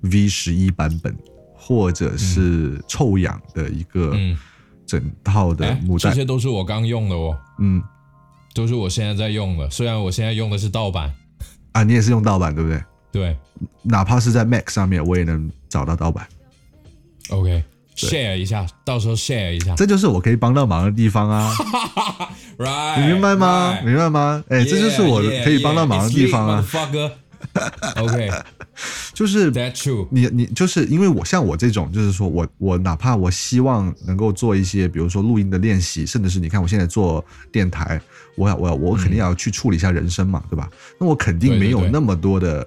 [0.00, 1.16] V 十一版本，
[1.54, 4.36] 或者是臭氧的一个嗯。
[4.84, 6.10] 整套的哎母带。
[6.10, 7.82] 这，些都是我刚用的哦，嗯。
[8.54, 9.70] 都是我现在在用的。
[9.70, 11.14] 虽然我现在用的是盗版，
[11.72, 12.82] 啊，你也是用盗版对不对？
[13.12, 13.36] 对。
[13.82, 16.26] 哪怕是在 Mac 上面，我也能找到盗版，
[18.02, 21.52] ，OK，share 一下，到时候 share 一下这就是我可以帮到忙的地方啊
[22.58, 23.00] ，，right？
[23.00, 24.44] 你明白吗？right 明白吗？
[24.48, 27.10] 哎，这就是我可以帮到忙的地方啊 yeah, motherfucker
[27.96, 28.42] OK，that's
[29.12, 30.06] 就是 true。
[30.10, 38.00] 你你就是因为我像我这种，就是说我我哪怕我希望能够做一些，比如说录音的练习，甚至是你看我现在做电台，
[38.36, 40.68] 我要我要我肯定要去处理一下人声嘛，对吧？
[40.98, 42.66] 那我肯定没有那么多的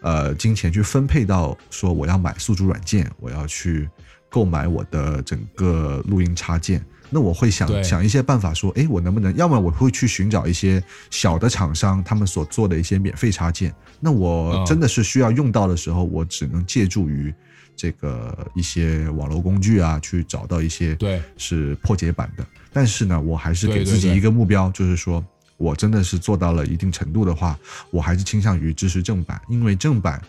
[0.00, 3.88] 呃金钱去分配到说我要买宿主软件，我要去
[4.34, 6.84] 购买我的整个录音插件。
[7.08, 9.32] 那我会想想一些办法，说，诶，我能不能？
[9.36, 13.72] 要么我会去寻找一些小的厂商，他们所做的一些免费插件。
[14.00, 17.32] 那我嗯真的是需要用到的时候，我只能借助于
[17.76, 22.44] 这个一些网络工具啊，去找到一些对是破解版的。
[22.72, 25.24] 但是呢，我还是给自己一个目标，就是说
[25.56, 27.56] 我真的是做到了一定程度的话，
[27.92, 30.20] 我还是倾向于支持正版，因为正版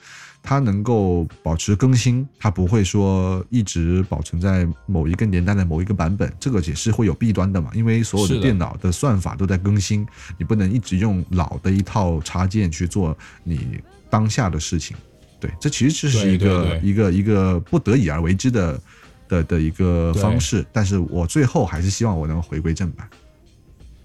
[0.46, 10.06] 它能够保持更新，它不会说一直保存在某一个年代的某一个版本，这个也是会有弊端的嘛，因为所有的电脑的算法都在更新，
[10.38, 14.96] 你不能一直用老的一套插件去做你当下的事情。
[15.40, 18.80] 对，这其实这是一个一个一个不得已而为之的
[19.28, 23.10] 的的一个方式，但是我最后还是希望我能回归正版。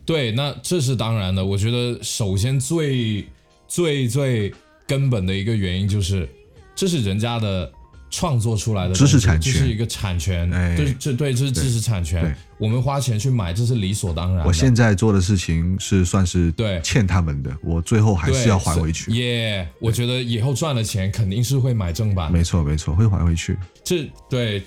[0.07, 1.45] 对，那这是当然的。
[1.45, 3.25] 我觉得首先最
[3.69, 4.53] 最最
[4.91, 6.29] 根本的一个原因就是，
[6.75, 7.71] 这是人家的
[8.11, 9.53] 创作出来的知识产权。
[9.53, 10.77] 这是一个产权，哎。
[10.77, 14.45] 对这对这是知识产权，我们花钱去买，这是理所当然。
[14.45, 16.81] 我现在做的事情是算是对。
[16.83, 19.13] 欠他们的，我最后还是要还回去。
[19.13, 23.57] 耶我觉得以后赚了钱肯定是会买正版，没错没错，会还回去。
[23.85, 24.61] 这对，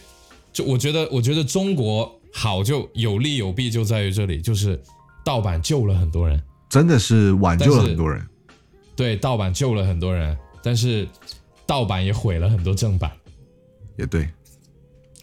[0.53, 4.81] 就我觉得，我觉得中国好就有利有弊，就在于这里，就是
[5.25, 8.25] 盗版救了很多人，真的是挽救了很多人。
[8.95, 11.07] 对，盗版救了很多人，但是
[11.65, 13.11] 盗版也毁了很多正版，
[13.97, 14.27] 也对，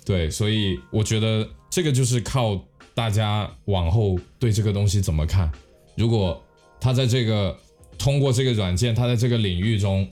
[0.05, 2.61] 对，所以我觉得这个就是靠
[2.95, 5.51] 大家往后对这个东西怎么看。
[5.97, 6.43] 如果
[6.81, 7.57] 他在这个
[7.99, 10.09] 通过这个软件，他在这个领域中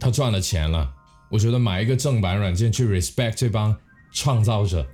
[0.00, 0.92] 他赚了钱了，
[1.30, 3.76] 我觉得买一个正版软件去 respect 这帮
[4.12, 4.86] 创造者，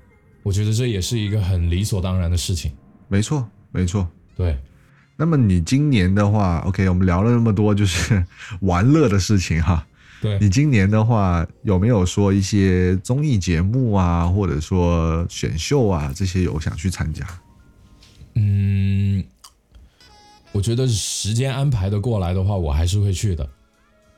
[0.42, 2.72] 我觉得这也是一个很理所当然的事情。
[3.08, 4.06] 没错没错。
[4.36, 4.58] 对，
[5.20, 8.24] 那么你今年的话，OK，我们聊了那么多就是
[8.62, 9.86] 玩乐的事情哈。
[10.22, 17.26] 对你今年的话，有没有说一些综艺节目啊，或者说选秀啊这些有想去参加？
[18.34, 19.22] 嗯，
[20.52, 23.46] 我觉得时间安排的过来的话，我还是会去的。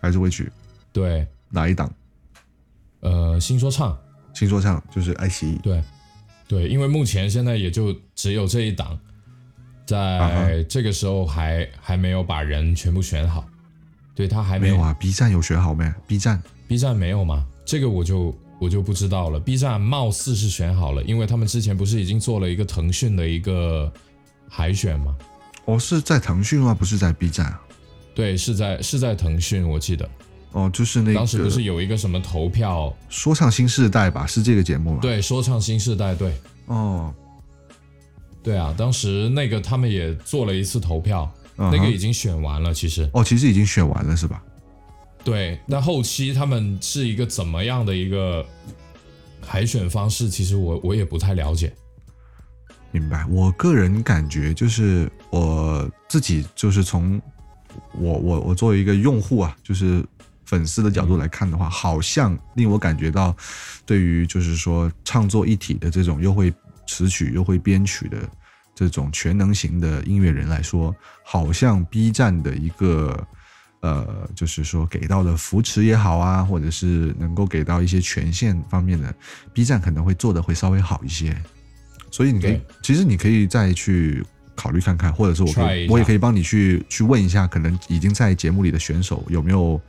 [0.00, 0.48] 还是会去
[0.92, 1.92] 对，哪一档？
[3.00, 3.98] 呃，新说唱，
[4.32, 5.58] 新说唱就是爱奇艺。
[5.64, 5.82] 对，
[6.46, 8.96] 对，因为目前现在也就只有这一档，
[9.92, 13.44] 在这个时候还还没有把人全部选好，
[14.14, 17.44] 对他还没没有啊，B 站有选好没？B 站 B 站没有吗？
[17.64, 19.38] 这个我就我就不知道了。
[19.38, 23.92] B 站貌似是选好了，因为他们之前不是已经做了一个腾讯的一个
[24.48, 25.14] 海选吗？
[25.66, 26.74] 哦，是在腾讯吗？
[26.74, 27.60] 不是在 B 站啊？
[28.14, 30.08] 对，是在是在腾讯，我记得
[30.52, 34.26] 哦，就是那个当时不是有一个什么投票，说唱新时代吧？
[34.26, 34.98] 是这个节目吗？。
[35.00, 36.32] 对，说唱新时代，对
[36.66, 37.14] 哦，
[38.42, 44.42] 对啊，当时那个他们也做了一次投票，嗯那个已经选完了，其实哦，其实已经选完了是吧？
[45.24, 48.44] 对，那后期他们是一个怎么样的一个
[49.40, 50.28] 海选方式？
[50.28, 51.72] 其实我我也不太了解。
[52.90, 53.24] 明白。
[53.30, 57.22] 我个人感觉就是我自己就是从
[57.92, 60.04] 我我我作为一个用户啊，就是
[60.44, 63.34] 粉丝的角度来看的话，好像令我感觉到，
[63.86, 66.52] 对于就是说唱作一体的这种又会
[66.86, 68.18] 词曲又会编曲的
[68.74, 73.26] 这种全能型的音乐人来说，好像 B 站的一个。
[73.82, 79.12] 呃，就是说给到的扶持也好啊，或者是能够给到一些权限方面的
[79.52, 81.36] ，B 站可能会做的会稍微好一些。
[82.08, 84.24] 所以你可以，其实你可以再去
[84.54, 89.80] 考虑看看，或者是我可以我也可以帮你去去问一下，可能已经在节目里的选手有没有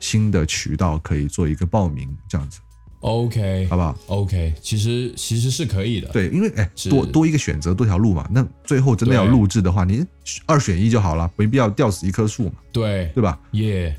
[0.00, 2.58] 新的渠道可以做一个报名，这样子
[3.02, 6.08] OK 好不好？OK，其实其实是可以的。
[6.08, 8.28] 对，因为哎，多多一个选择，多条路嘛。
[8.32, 10.04] 那最后真的要录制的话，你
[10.46, 13.38] 二选一就好了，没必要吊死一棵树嘛，对对吧？
[13.52, 13.94] 耶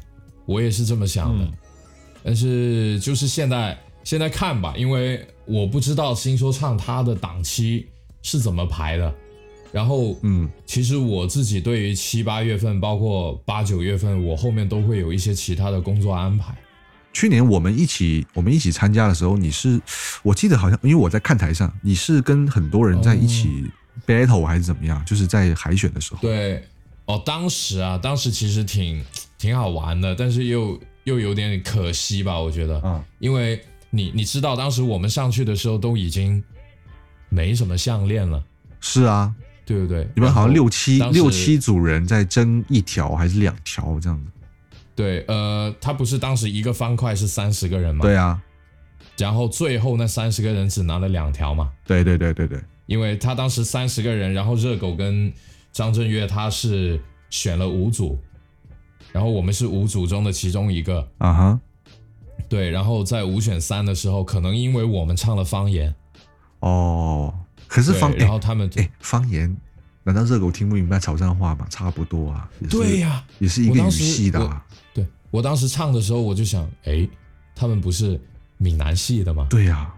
[0.45, 1.47] 我也是这么想的。
[2.24, 7.86] 但是就是现在现在看吧，因为我不知道新说唱它的档期
[8.22, 9.14] 是怎么排的。
[9.74, 16.56] 然后，嗯，其实我自己对于七八月份，包括八九月份，我后面都会有一些其他的工作安排。
[17.14, 19.80] 去年我们一起我们一起参加的时候，你是
[20.24, 23.66] 我记得好像因为我在看台上，你是跟很多人在一起
[24.05, 25.01] battle 还是怎么样？
[25.05, 26.20] 就是在海选的时候。
[26.20, 26.61] 对，
[27.05, 29.05] 哦，当时啊，当时其实挺
[29.38, 33.61] 挺好玩的，但是又又有点可惜吧，我觉得，嗯，因为
[33.91, 36.43] 你你知道，当时我们上去的时候都已经
[37.30, 38.43] 没什么项链了，
[38.82, 39.32] 是啊，
[39.66, 40.07] 对不对？
[40.16, 44.32] 你们好像六七六七组人在争一条还是两条这样子？
[44.96, 48.04] 对，呃，他不是当时一个方块是三十个人吗？
[48.04, 48.41] 对啊，
[49.18, 55.32] 然后最后那三十个人只拿了两条嘛，对对对对对，因为他当时三十个人，然后热狗跟
[55.72, 58.20] 张震岳他是选了五组，
[59.12, 61.60] 然后我们是五组中的其中一个，啊哈，
[62.48, 65.94] 对，然后在五选三的时候，可能因为我们唱了方言，
[66.60, 67.34] 哦，
[67.68, 69.56] 可是方，然后他们哎、方言，
[70.04, 71.66] 难道热狗听不明白潮汕话吗？
[71.70, 74.66] 差不多啊，也是对呀也是一个语系的、啊。
[74.93, 77.08] 对我当时唱的时候，我就想，哎，
[77.56, 78.20] 他们不是
[78.58, 79.47] 闽南系的吗？
[79.49, 79.93] 对呀、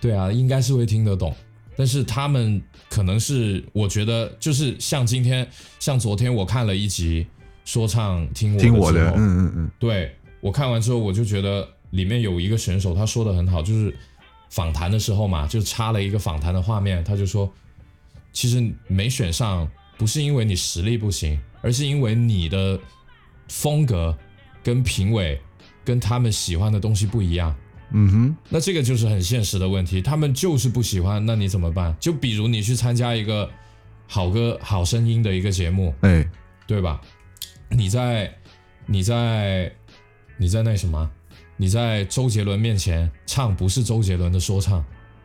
[0.00, 1.34] 对啊，应该是会听得懂，
[1.76, 5.48] 但是他们可能是，我觉得就是像今天，
[5.80, 7.26] 像昨天我看了一集
[7.64, 13.96] 说唱听我听我的，嗯嗯嗯，对我看完之后，我就觉得里面有一个选手，他说的很好，就是
[14.50, 17.52] 访谈的时候嘛，就插了一个访谈的画面，他就说，
[18.38, 22.78] 其实没选上不是因为你实力不行，而是因为你的
[23.48, 24.16] 风格
[24.62, 25.40] 跟评委
[25.84, 27.52] 跟他们喜欢的东西不一样。
[27.90, 31.96] 嗯哼，那这个就是很现实的问题，他们就是不喜欢，那你怎么办？
[31.98, 33.50] 就比如你去参加一个
[34.06, 36.24] 好歌好声音的一个节目，哎，
[36.64, 37.00] 对吧？
[37.70, 38.32] 你在
[38.86, 39.72] 你在
[40.36, 41.10] 你在那什么？
[41.56, 44.84] 你在周杰伦面前唱不是周杰伦的说唱，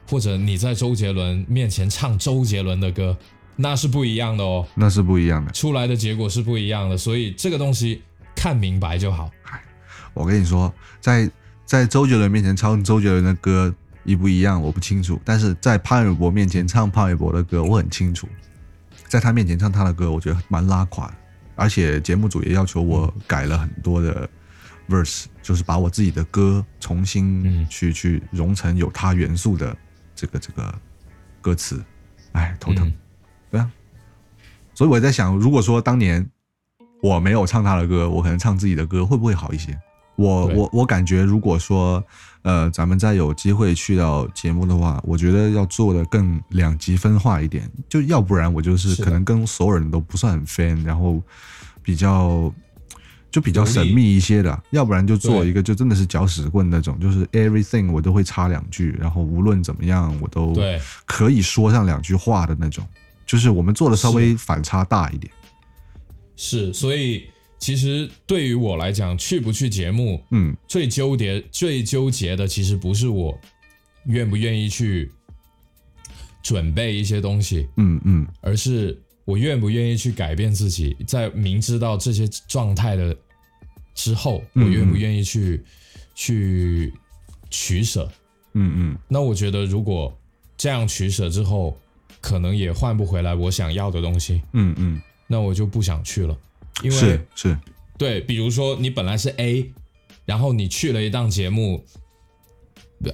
[0.10, 3.18] 或者你在周杰伦面前唱周杰伦的歌，
[3.56, 5.52] 那是不一样的哦，那是不一样的。
[5.52, 6.98] 出来的结果是不一样的。
[6.98, 8.02] 所以这个东西
[8.36, 9.30] 看明白就好。
[10.14, 11.30] 我跟你说，在
[11.66, 13.74] 在周杰伦面前唱周杰伦的歌
[14.04, 15.20] 一不一样，我不清楚。
[15.24, 18.28] 但是在潘玮柏面前唱潘玮柏的歌，我很清楚。
[19.08, 21.14] 在他面前唱他的歌，我觉得蛮拉垮的。
[21.56, 24.28] 而且节目组也要求我改了很多的
[24.90, 29.76] verse，就是把我自己的歌重新嗯去、去融成有他元素的
[30.24, 30.74] 这个这个
[31.42, 31.84] 歌词。
[32.32, 32.88] 哎，头疼。
[32.88, 32.94] 嗯
[33.52, 33.70] 对啊，
[34.74, 36.28] 所以我在想，如果说当年
[37.04, 39.78] 我没有唱他的歌，我可能唱自己的歌会不会好一些？
[40.16, 42.04] 我我我感觉，如果说
[42.42, 51.22] 呃，咱们再有机会去到节目的话，我觉得要做的更两极分化一点，就要不然我就是可能跟所有人都不算很 fan，然后
[51.84, 52.52] 比较
[53.34, 60.56] 就比较神秘一些的，要不然就做一个就真的是搅屎棍那种，就是 everything 我都会插两句，然后无论怎么样我都，
[61.08, 62.88] 可以说上两句话的那种，
[63.26, 65.34] 就是我们做的稍微反差大一点。
[66.36, 67.24] 是，所以
[67.58, 70.56] 其实对于我来讲，去不去节目，嗯。
[70.68, 73.36] 最纠结、最纠结的，其实不是我
[74.06, 75.12] 愿不愿意去
[76.44, 78.28] 准备一些东西，嗯嗯。
[78.42, 83.16] 而是我愿不愿意去改变自己，在明知道这些状态的
[83.94, 85.64] 之后，我嗯愿不愿意去
[86.16, 86.94] 去
[87.50, 88.12] 取舍？
[88.54, 90.16] 嗯嗯，那我觉得，如果
[90.58, 91.78] 这样取舍之后，
[92.22, 96.38] 可能也换不回来我想要的东西，嗯嗯，那我就不想去了，
[96.84, 97.58] 因为是是，
[97.98, 99.72] 对，比如说你本来是 A，
[100.26, 101.84] 然后你去了一档节目，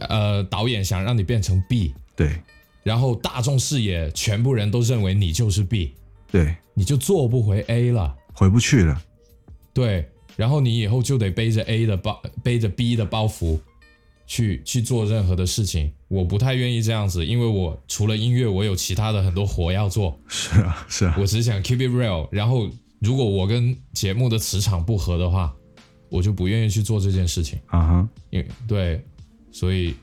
[0.02, 2.42] 呃，导演想让你变成 B，对。
[2.82, 5.94] 然后大众视野全部人都认为你就是 B，
[6.32, 8.16] 对，你就做不回 A 了。
[8.34, 9.00] 回不去了。
[9.74, 10.10] 对，
[10.40, 13.60] 然后你以后就得背着 A 的包，背着 B 的包袱，
[14.26, 15.92] 去去做任何的事情。
[16.08, 20.18] 我不太愿意这样子，因为我除了音乐，我有其他的很多活要做。
[20.30, 22.26] 是啊是啊，我只想 keep it real。
[22.32, 22.70] 然后，
[23.00, 25.54] 如果我跟节目的磁场不合的话，
[26.08, 27.60] 我就不愿意去做这件事情。
[27.66, 29.04] 啊哈，因为对，
[29.52, 29.94] 所以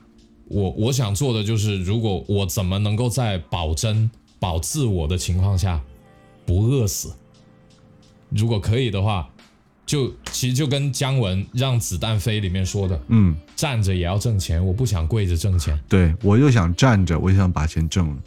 [0.45, 4.07] 我我想做的就是，如果我怎么能够在保真
[4.37, 5.83] 保自我的情况下
[6.45, 7.11] 不饿死，
[8.29, 9.27] 如果可以的话，
[9.87, 18.17] 就其实就跟姜文《让子弹飞》里面说的，嗯，站着也要挣钱，我不想跪着挣钱，对我就想站着，我就想把钱挣了，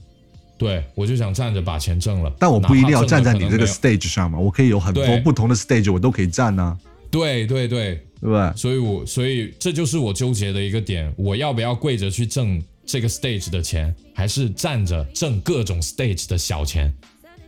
[0.57, 2.33] 对我就想站着把钱挣了。
[2.39, 6.77] 但我不一定要站在你这个 stage 上嘛，我可以有很多不同的 stage，我都可以站呢、
[7.11, 8.53] 对对对，对不对？
[8.57, 16.91] 所以我所以这就是我纠结的一个点，我要不要跪着去挣这个 stage 的钱，还是站着挣各种 stage 的小钱？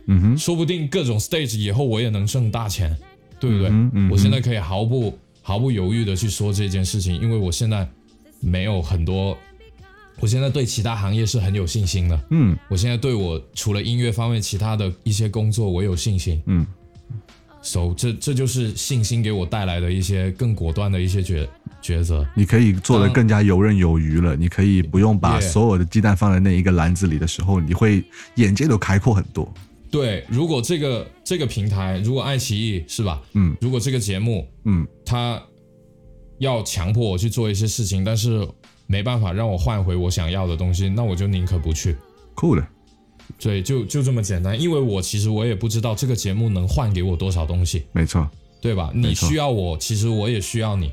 [0.05, 2.95] 嗯哼，说不定各种 stage 以后我也能挣大钱，
[3.43, 3.67] 对不对？
[3.67, 7.85] 嗯嗯我现在可以毫不毫不犹豫的去说这件事情，因为我现在
[8.39, 9.37] 没有很多
[10.21, 12.17] 我现在对其他行业是很有信心的。
[12.29, 16.41] 嗯我现在对我除了音乐方面其他的一些工作，我有信心。
[16.45, 16.65] 嗯
[17.61, 21.45] ，so 这这就是信心给我带来的一些更果断的一些抉
[21.81, 22.25] 抉择。
[22.33, 24.37] 你可以做的更加游刃有余了。
[24.37, 28.01] 你可以不用把所有的鸡蛋放在那一个篮子里的时候，你会
[28.35, 29.53] 眼界都开阔很多。
[29.93, 33.21] 对，如果这个这个平台，如果爱奇艺是吧？
[33.33, 35.39] 嗯如果这个节目嗯它
[36.39, 38.47] 要强迫我去做一些事情，但是
[38.87, 41.95] 没办法让我换回我想要的东西，那我就宁可不去。
[42.33, 42.67] 酷的，
[43.37, 44.59] 对，就就这么简单。
[44.59, 48.27] 因为我其实我也不知道这个节目能换给我多少东西，没错。
[48.59, 48.91] 对吧？
[48.95, 50.91] 你需要我，其实我也需要你。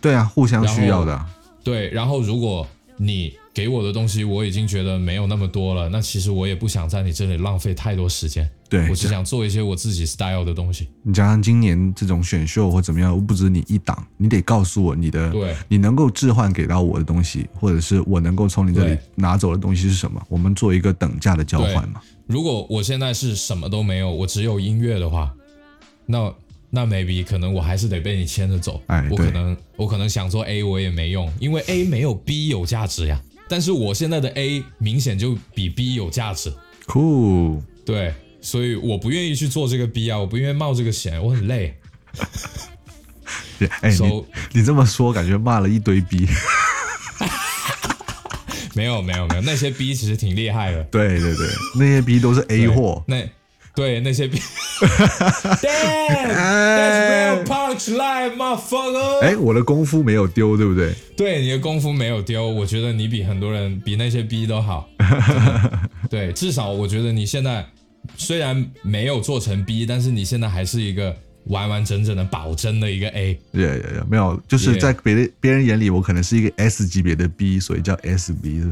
[0.00, 1.26] 对啊，互相需要的。
[1.64, 2.64] 对，然后如果
[2.96, 8.46] 你给我的东西我已经觉得没有那么多了，那其实我也不想在你这里浪费太多时间。
[8.68, 10.88] 对我只想做一些我自己 style 的东西。
[11.02, 20.22] 你加上今年这种选秀或怎么样，不止你一档，你得告诉我你的，对你能够置换给到我的东西，或者是我能够从你这里拿走的东西是什么？
[20.28, 22.02] 我们做一个等价的交换嘛。
[22.26, 25.32] 如果我现在是什么都没有，我只有音乐的话，
[26.04, 26.30] 那
[26.68, 28.82] 那 maybe 可能我还是得被你牵着走。
[28.88, 33.18] 哎我可能我可能想做 A 我也没用，因为 A 没有 B 有价值呀。
[33.48, 36.52] 但是我现在的 A 明显就比 B 有价值，
[36.86, 41.76] 酷，对，所以我不愿意去做这个 B 啊，我不愿意冒这个险，我很累。
[43.96, 46.26] So- 你你这么说，感觉骂了一堆逼。
[48.74, 50.82] 没有没有没有，那些 B 其实挺厉害的。
[50.84, 53.02] 对对对，那些 B 都是 A 货。
[53.08, 53.26] 那
[53.76, 54.26] 对那些。
[55.86, 57.44] Damn，that's
[57.90, 59.20] real motherfucker。
[59.20, 60.92] 哎，我的功夫没有丢，对不对？
[61.16, 64.88] 对你的功夫没有丢，我觉得你比很多人比那些 B 都好。
[66.10, 67.64] 对，至少我觉得你现在
[68.16, 71.14] 虽然没有做成 B，但是你现在还是一个
[71.44, 73.38] 完完整整的保真的一个 A。
[73.52, 78.62] 也也也没有，就是在别人别人眼里，我可能是一个 S 级别的 B，所以叫 SB？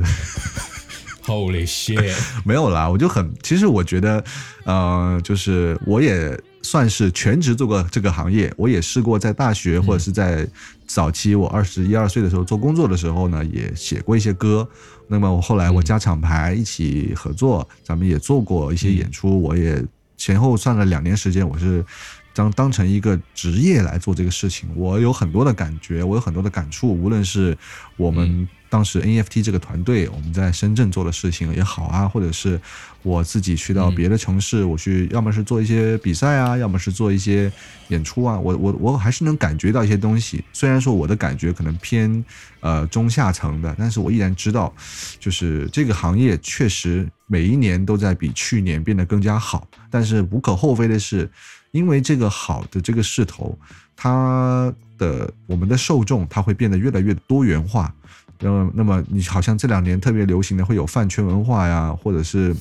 [1.27, 2.14] Holy shit！
[2.45, 4.22] 没有啦，我就很，其实我觉得，
[4.64, 10.47] 呃，就是我也算是全职做过这个行业，我也试过在大学或者是在
[10.87, 14.68] 早期我二十一二岁的时候做工作的时候呢，也写过一些歌。
[15.09, 19.83] 那么我后来我加厂牌一起合作，咱们也做过一些演出，我也
[20.16, 21.85] 前后算了两年时间，我是
[22.35, 27.57] 当当成一个职业来做这个事情，我有很多的感觉，我有很多的感触，无论是
[27.97, 32.61] 我们当时 NFT 这个团队我们在深圳做的事情也好啊，或者是
[33.05, 37.49] 我自己去到别的城市，我去要么是做一些比赛啊，要么是做一些
[37.87, 40.43] 演出啊，我我我还是能感觉到一些东西。
[40.53, 42.25] 虽然说我的感觉可能偏
[42.59, 44.75] 呃中下层的，但是我依然知道，
[45.20, 49.68] 就是这个行业确实每一年都在比去年变得更加好。
[49.89, 51.31] 但是无可厚非的是，
[51.70, 53.57] 因为这个好的这个势头，
[53.95, 57.95] 它的我们的受众它会变得越来越多元化。
[58.45, 62.55] 那么，那么你好像这两年特别流行的会有饭圈文化呀，或者是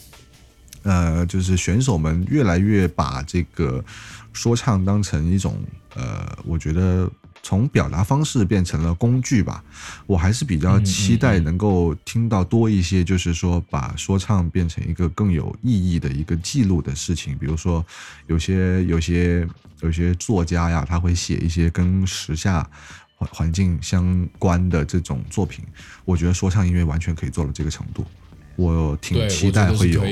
[0.84, 3.84] 呃，就是选手们越来越把这个
[4.32, 5.58] 说唱当成一种
[5.96, 7.10] 呃，我觉得
[7.42, 9.62] 从表达方式变成了工具吧。
[10.06, 17.38] 我还是比较期待能够听到多一些，就是说把说唱变成一个更有意义的一个记录的事情。
[17.38, 17.86] 比如说，
[18.28, 19.46] 有些有些
[19.82, 22.66] 有些作家呀，他会写一些跟时下
[23.24, 25.64] 环环境相关的这种作品。
[26.06, 28.06] 我觉得说唱音乐完全可以做到这个程度。
[28.56, 30.04] 我挺，期待会有。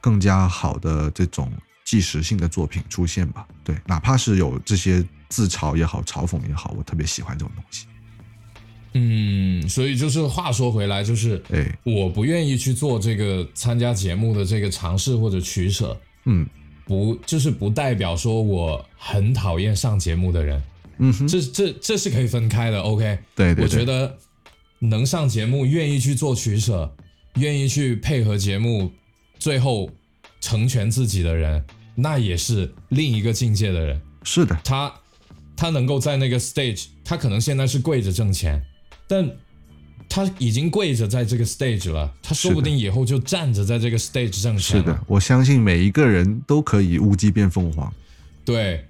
[0.00, 1.50] 更加好的这种
[1.84, 3.46] 即时性的作品出现吧。
[3.64, 7.86] 对，哪怕是有这些自嘲也好，嘲讽也好，我特别喜欢这种东西。
[8.94, 16.46] 嗯，所以就是话说回来，就是哎，我不愿意去做这个参加节目的这个尝试或者取舍，嗯
[16.84, 20.62] 不就是不代表说我很讨厌上节目的人，
[21.04, 22.80] 嗯哼，这这这是可以分开的。
[22.80, 24.16] OK，对对对我觉得
[24.78, 26.94] 能上节目，愿意去做取舍，
[27.34, 28.92] 愿意去配合节目，
[29.38, 29.90] 最后
[30.40, 31.64] 成全自己的人，
[31.96, 34.00] 那也是另一个境界的人。
[34.22, 34.94] 是的，他
[35.56, 38.62] 他能够在那个 stage，他可能现在是跪着挣钱，
[39.08, 39.28] 但
[40.08, 44.78] 他已经跪着在这个 stage 了，他说不定以后就站着在这个 stage 挣钱。
[44.78, 47.92] 是的，我相信每一个人都可以乌鸡变凤凰。
[48.44, 48.84] 对，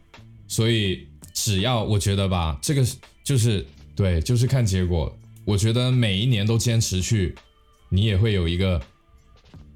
[0.48, 2.86] 所以只要我觉得吧，这个
[3.24, 5.14] 就是对，就是看结果。
[5.44, 7.34] 我觉得每一年都坚持去，
[7.88, 8.80] 你也会有一个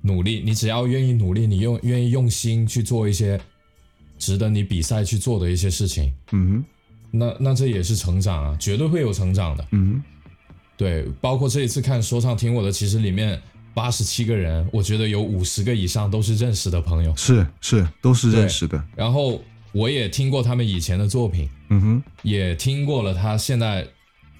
[0.02, 0.40] 努力。
[0.44, 3.40] 你只要愿意努力，你用愿意用心去做一些
[4.18, 6.64] 值得你比赛去做的一些事情，嗯哼
[7.10, 9.66] 那那这也是成长啊，绝对会有成长的。
[9.72, 10.02] 嗯哼，嗯
[10.76, 13.40] 对，包括这一次看说唱听我的，其实里面
[13.74, 17.16] 八十七个人，我觉得有五十个以上都是认识的朋友，。
[17.16, 18.82] 是是，都是认识的。
[18.94, 19.42] 然后
[19.76, 23.86] 我也听过他们以前的作品，嗯哼，也听过了他现在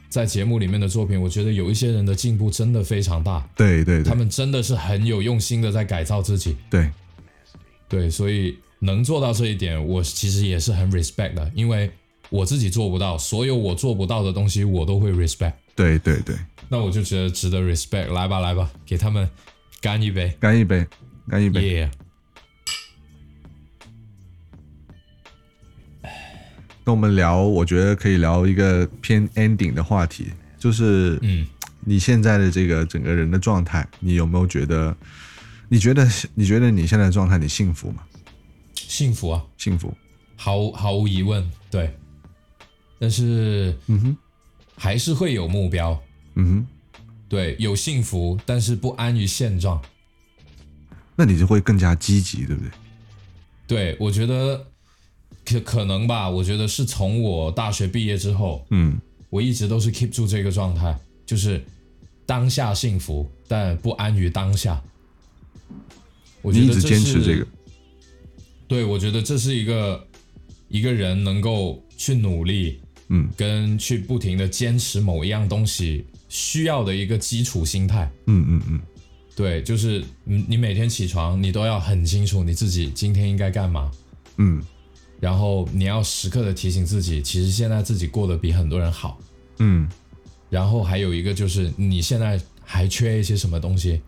[0.09, 4.05] 在节目里面的作品，我觉得有一些人的进步真的非常大，对对对。
[4.05, 6.57] 他，们真的是很有用心的在改造自己。
[6.71, 6.91] 对，
[7.87, 11.91] 对，所以能做到这一点，我其实也是很 respect 的，因为
[12.31, 15.53] 我自己做不到，所有我做不到的东西，我都会 respect。
[15.75, 16.35] 对对对，
[16.71, 19.29] 那我就觉得值得 respect，来吧来吧，给他们
[19.83, 20.87] 干一杯，干一杯，
[21.29, 21.69] 干一杯。
[21.69, 21.91] 耶、
[26.87, 31.45] 那我们聊，我觉得可以聊一个偏 ending 的话题，就是嗯，
[31.81, 34.97] 你现在的这个整个人的状态，你有没有觉得？
[35.69, 38.05] 你觉得你觉得你现在的状态，你幸福吗？
[38.77, 39.93] 幸福啊，幸福？
[40.37, 41.93] 毫毫无疑问，对。
[43.01, 44.17] 但是，嗯哼，
[44.77, 46.01] 还是会有目标，
[46.37, 46.67] 嗯哼，
[47.29, 49.83] 对，有幸福，但是不安于现状。
[51.17, 52.71] 那你就会更加积极，对不对？
[53.67, 54.65] 对我觉得
[55.47, 58.99] 可可能吧，我觉得是从我大学毕业之后，嗯。
[59.29, 60.97] 我一直都是 keep 住这个状态，
[61.27, 61.63] 就是
[62.25, 64.81] 当下幸福，但不安于当下。
[66.43, 67.47] 我觉你一直得这是坚持这个，
[68.69, 70.07] 对，我觉得这是一个
[70.69, 73.29] 一个人能够去努力，嗯。
[73.37, 78.09] 跟去不停的坚持某一样东西需要的一个基础心态。
[78.27, 78.81] 嗯嗯嗯，
[79.35, 83.91] 对，就是你你每天起床，你都要很清楚你自己今天应该干嘛，
[84.37, 84.63] 嗯
[85.21, 89.19] 然后你要时刻的提醒自己，其实现在自己过得比很多人好。
[89.59, 89.89] 嗯
[90.49, 94.01] 然后还有一个就是你现在还缺一些什么东西，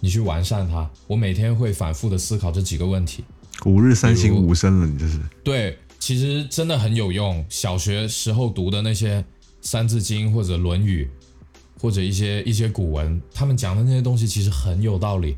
[0.00, 0.88] 你去完善它。
[1.06, 3.24] 我每天会反复的思考这几个问题。
[3.64, 7.44] 五日三省吾身了，你这是，对，其实真的很有用。
[7.48, 9.22] 小学时候读的那些
[9.62, 11.08] 《三字经》或者《论语》，
[11.80, 15.36] 或者一些一些古文，他们讲的那些东西其实很有道理。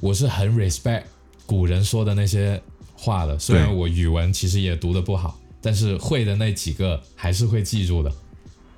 [0.00, 1.04] 我是很 respect
[1.46, 2.60] 古人说的那些
[3.06, 8.12] 话的，虽然我语文其实也读的不好，但是会的那几个还是会记住的。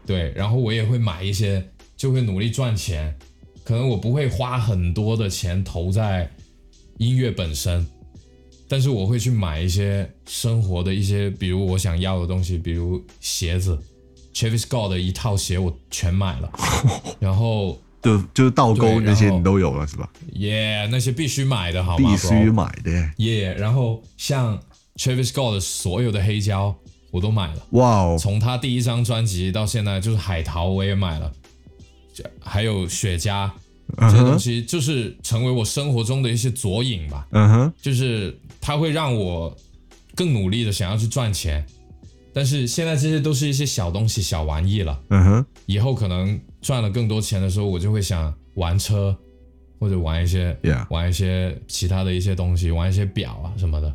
[0.04, 3.16] 对，然后我也会买一些，就会努力赚钱。
[3.64, 6.30] 可能我不会花很多的钱投在
[6.98, 7.86] 音乐本身，
[8.68, 13.78] 但是我会去买一些生活的一些，比如我想要的东西，比如鞋子
[14.34, 16.52] ，Travis Scott 的一套鞋我全买了，
[17.18, 20.08] 然后就就是倒钩那些你都有了是吧？
[20.34, 22.10] 耶、那些必须买的好吗？
[22.10, 22.50] 必须？
[22.50, 23.10] 买的。
[23.16, 24.58] 耶然后像
[24.96, 26.74] Travis Scott 的所有的黑胶
[27.10, 27.66] 我都买了。
[27.70, 31.32] 哇哦，从他第一张专辑到现在，就是海淘我也买了，
[32.14, 33.50] 这还有雪茄
[33.98, 37.26] 这些东西，就是成为我生活中的一些佐引吧。
[37.30, 39.56] 嗯哼，就是它会让我
[40.14, 41.64] 更努力的想要去赚钱，
[42.32, 45.00] 但是现在这些都是一些小东西、小玩意了。
[45.08, 49.16] 嗯哼，以后可能赚了更多钱的时候，我就会想玩车，
[49.78, 50.56] 或者玩一些
[50.90, 53.94] 玩一些其他的一些东西，玩一些表啊什么的。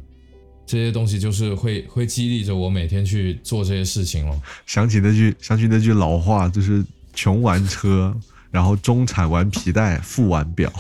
[0.66, 4.42] 这些东西就是会会激励着我每天去做这些事情咯。
[4.66, 6.84] 想起那句想起那句老话，就是
[7.14, 8.16] 穷玩车，
[8.50, 10.72] 然后中产玩皮带，富玩表，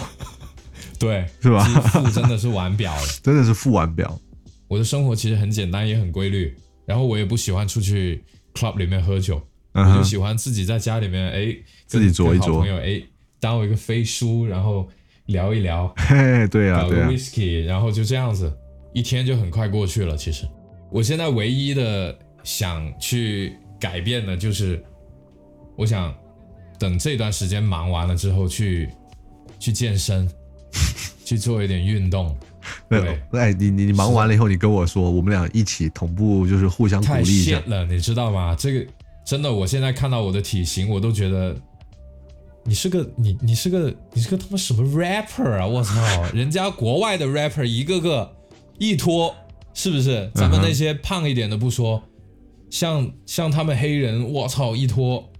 [0.97, 1.67] 对，是吧
[2.13, 3.07] 真的是玩表了。
[3.21, 4.17] 真的是富玩表。
[4.69, 6.55] 我的生活其实很简单，也很规律。
[6.85, 8.23] 然后我也不喜欢出去
[8.53, 9.41] club 里面喝酒，
[9.73, 11.55] 嗯，我就喜欢自己在家里面，哎，
[11.85, 13.01] 自己跟酌一酌朋友，哎，
[13.39, 14.87] 当我一个飞书，然后
[15.27, 18.51] 聊一聊， 嘿，对啊，搞个对啊，whisky，然后就这样子，
[18.93, 20.15] 一天就很快过去了。
[20.15, 20.47] 其实，
[20.91, 24.83] 我现在唯一的想去改变的就是，
[25.75, 26.13] 我想
[26.77, 28.89] 等这段时间忙完了之后去
[29.59, 30.29] 去健身，
[31.25, 32.35] 去做一点运动。
[32.87, 37.61] 对对，哎，你你你忙完了以后，你跟我说，我们俩一起同步，就是互相鼓太励一下。
[37.65, 38.55] 了，你知道吗？
[38.57, 38.85] 这个
[39.25, 41.55] 真的，我现在看到我的体型，我都觉得
[42.65, 45.65] 你是个你你是个你是个他妈什么 rapper 啊！
[45.65, 45.93] 我操，
[46.33, 48.35] 人家国外的 rapper 一个个
[48.77, 49.33] 一脱，
[49.73, 50.29] 是不是？
[50.35, 52.03] 咱们那些胖一点的不说，
[52.69, 55.31] 像像他们黑人，我操，一脱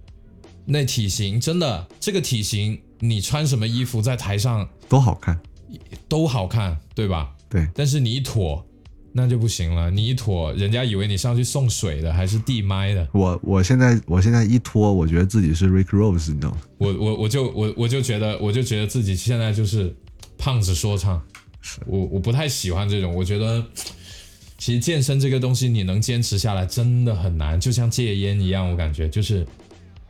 [0.64, 5.38] 那体型，真的这个体型，你穿什么衣服在台上都好看。
[6.08, 7.34] 都好看，对吧？
[7.48, 8.64] 对，但是你一妥，
[9.16, 9.90] 那就不行了。
[9.90, 13.08] 你一妥，人家以为你上去送水的，还是递麦的。
[13.12, 16.58] 我我现在我现在一拖，我觉得自己是 Rick Rose，你知道吗？
[16.78, 19.94] 我我我就我我就觉得，我就觉得自己现在就是
[20.36, 21.22] 胖子说唱。
[21.86, 23.64] 我我不太喜欢这种，我觉得
[24.58, 29.46] 其实健身这个东西，你能坚持下来真的很难，就像戒烟一样，我感觉就是。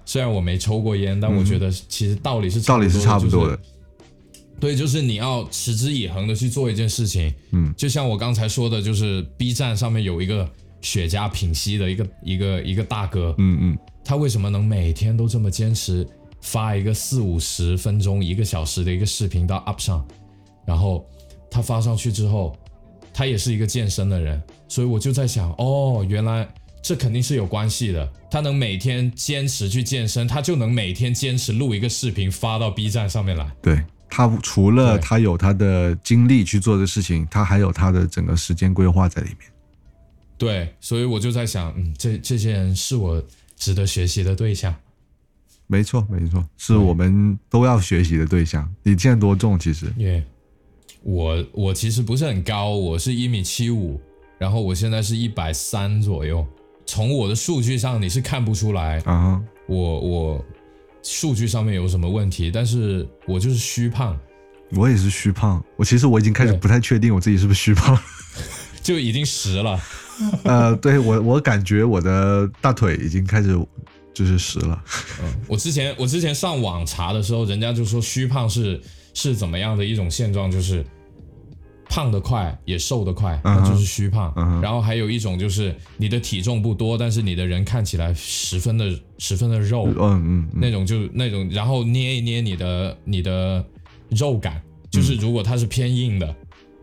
[0.07, 3.57] 虽然我没抽过烟，但我觉得其实道理是嗯道理是差不多的。
[3.57, 3.69] 就是
[4.65, 7.31] 对，就是你要持之以恒的去做一件事情。
[7.51, 10.51] 嗯，就像我刚才说的，就是 B 站上面有一个
[10.81, 16.09] 雪茄品析的一个一个一个大哥，嗯嗯，他为什么能每天都这么坚持
[16.41, 20.03] 发一个四五十分钟、一个小时的一个视频到 Up 上？
[20.67, 21.07] 然后
[21.51, 22.57] 他发上去之后，
[23.13, 26.49] 他也是一个健身的人，所以我就在想，哦，原来
[26.83, 28.11] 这肯定是有关系的。
[28.31, 33.47] 他能每天坚持去健身，他就能每天坚持录一个视频发到 B 站上面来。
[33.61, 33.79] 对
[34.17, 39.51] 他除了他有他的精力去做的事情，他还有他的整个时间规划在里面。
[40.39, 43.21] 对，所以我就在想，嗯，这这些人是我
[43.57, 44.73] 值得学习的对象。
[45.67, 48.73] 没错，没错，是我们都要学习的对象。
[48.85, 49.59] 你现在多重？
[49.59, 50.23] 其实因为
[51.03, 54.01] 我我其实不是很高，我是一米七五，
[54.39, 56.47] 然后我现在是一百三左右。
[56.87, 60.45] 从我的数据上你是看不出来啊哈，我我
[61.05, 64.19] 数据上面有什么问题，但是我就是虚胖，
[64.73, 65.63] 我也是虚胖。
[65.77, 67.97] 我其实我已经开始不太确定我自己是不是虚胖。
[68.83, 69.81] 就已经实了。
[70.45, 73.59] 呃，对我我感觉我的大腿已经开始
[74.13, 74.83] 就是实了。
[75.23, 78.81] 嗯我之前我之前上网查的时候，人家就说虚胖是
[79.13, 80.85] 是怎么样的一种现状，就是
[81.95, 84.35] 胖得快也瘦得快，那就是虚胖。
[84.61, 93.65] 然后还有一种就是你的体重不多，但是你的人看起来十分的十分的肉，嗯嗯嗯，那种就那种，然后捏一捏你的你的
[94.09, 94.61] 肉感，
[94.91, 96.35] 就是如果它是偏硬的，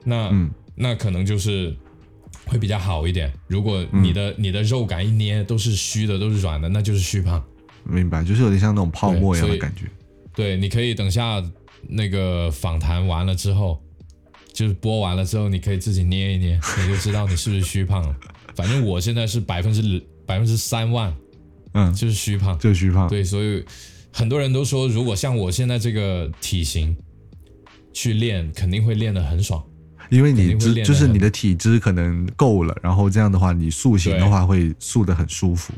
[0.05, 1.75] 那、嗯那可能就是
[2.45, 3.29] 会比较好一点。
[3.47, 7.43] 如果你的、你的肉感一捏都是虚的，都是软的，那就是虚胖。
[7.83, 9.87] 明白，就是有点像那种泡沫一样的感觉。
[10.33, 11.43] 对，你可以等下
[11.89, 13.83] 那个访谈完了之后，
[14.53, 18.15] 就是播完了之后，你可以自己捏一捏， 你就知道你是不是虚胖了。
[18.55, 21.13] 反正我现在是百分之百分之三万，
[21.73, 22.57] 嗯，就是虚胖。
[22.59, 23.07] 就是虚胖。
[23.07, 23.63] 对，所以
[24.11, 26.95] 很多人都说，如果像我现在这个体型
[27.93, 29.63] 去练，肯定会练得很爽。
[30.09, 30.53] 因为你
[30.83, 35.73] 就是你的体脂可能够了，然后这样的话，你塑形的话会塑得很舒服。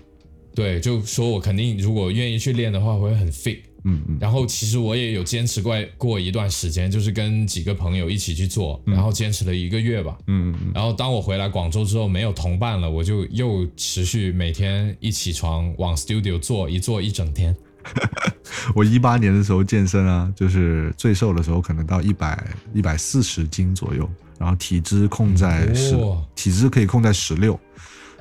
[0.56, 3.60] 对，就说我肯定如果愿意去练的话，会很 fit。
[3.84, 4.18] 嗯嗯。
[4.20, 10.18] 然后其实我也有坚持过过一段时间，就是跟几个朋友一起去做，然后坚持了一个月吧。
[10.28, 17.56] 嗯嗯然后当我回来广州之后，没有同伴了，我就又持续每天一起床往 studio 做，一做一整天。
[18.74, 22.42] 我一八年的时候健身啊，就是最瘦的时候可能到一百
[22.74, 27.60] 一百四十斤左右，然后体脂控在十、哇体脂可以控在十六，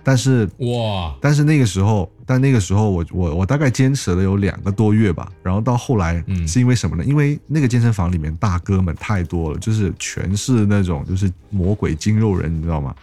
[0.05, 7.05] 但是哇，但是那个时候，但那个时候我我我大概坚持了有两个多月吧，然后到后来嗯是因为什么呢？
[7.05, 12.95] 因为那个健身房里面大哥们太多了，就是全是那种就是魔鬼筋肉人，你知道吗？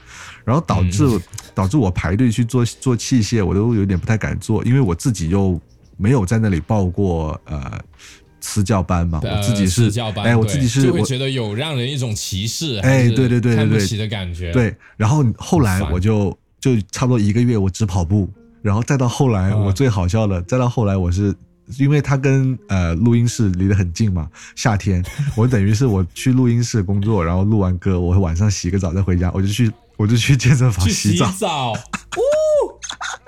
[0.44, 1.22] 然后导致、嗯
[1.56, 5.60] 导致我排队去做做器械，我都有点不太敢做，因为我自己又
[5.98, 7.80] 没有在那里报过呃
[8.42, 14.52] 私教班嘛，我自己呃是哎，我自己是我就会觉得有让人一种歧视，哎对对对对对看不起的感觉。
[14.52, 18.30] 对，然后后来我就就差不多一个月，我只跑步，
[18.62, 21.36] 然后再到后来，嗯我最好笑的，再到后来我是。
[21.78, 25.06] 因为他跟呃录音室离得很近嘛，夏天
[25.38, 31.78] 我等于是我去录音室工作，然后录完歌，我晚上洗个澡再回家，我就去我就去健身房洗澡，洗澡，哦，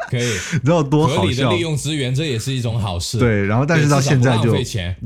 [0.10, 0.24] 可以
[0.58, 1.60] 你知道多好笑合理的利？
[1.60, 3.20] 用资源，这也是一种好事。
[3.20, 4.58] 对，然后但是到现在就，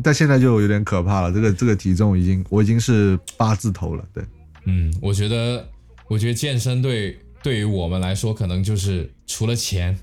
[0.02, 4.24] 但现在就有点可怕了，这个这个体重已经我已经是八字头了，对，
[4.66, 5.68] 嗯，我觉得，
[6.08, 9.96] 我觉得健身对对于我们来说，可能就是除了钱，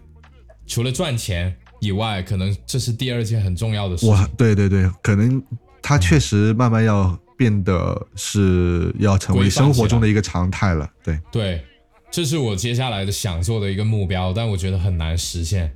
[0.64, 5.42] 除了赚钱以外，可能这是第二件很重要的事哇。，对对对，可能
[5.82, 10.88] 它确实慢慢要变得是要成为生活中的一个常态了。
[11.02, 11.64] 对，对，
[12.12, 15.74] 这是我接下来的想做的一个目标，但我觉得很难实现。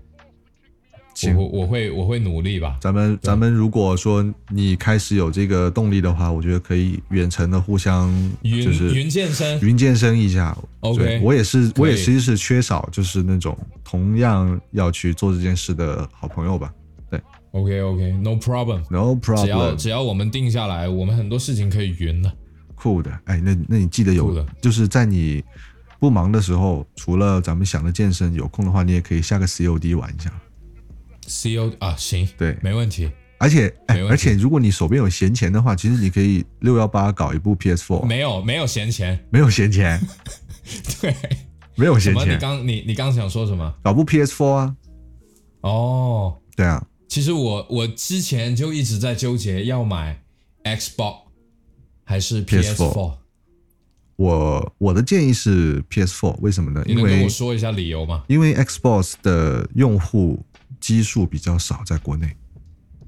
[1.16, 2.76] 行我我会我会努力吧。
[2.80, 8.08] 咱们咱们如果说你开始有这个动力的话，我觉得可以远程的互相
[8.42, 10.56] 云、就是云健身，云健身一下。
[10.80, 16.70] OK，我也是，我也其实是缺少就是那种同样要去做这件事的好朋友吧。
[17.10, 17.18] 对
[17.52, 18.82] OK OK，No problem。
[18.90, 22.30] ，No problem，只要只要我们定下来，我们很多事情可以云的。
[22.74, 23.10] 酷的。
[23.24, 25.42] 哎，那那你记得有的，就是在你
[25.98, 30.30] 不忙的时候，除了咱们想着健身，有空的话你也可以下个 COD 玩一下。
[31.28, 33.10] CO 啊，行，对没问题。
[33.38, 33.72] 而且，
[34.08, 40.00] 而且如果你手边有闲钱的话，其实你可以六幺八搞一部 PS Four 没有没有闲钱，没有闲钱，
[41.02, 41.14] 对。
[41.78, 42.30] 没有闲钱？
[42.34, 43.74] 你，刚你你刚想说什么？
[43.82, 44.76] 搞部 PS Four 啊，
[45.60, 50.22] 哦，对啊，其实我我之前就一直在纠结要买
[50.64, 51.16] Xbox
[52.04, 53.16] 还是 PS Four。
[54.16, 56.82] 我我的建议是 P S four，为什么呢？
[56.86, 58.24] 因为我说一下理由嘛？
[58.28, 60.42] 因为 Xbox 的用户
[60.86, 62.36] 基数比较少，在国内。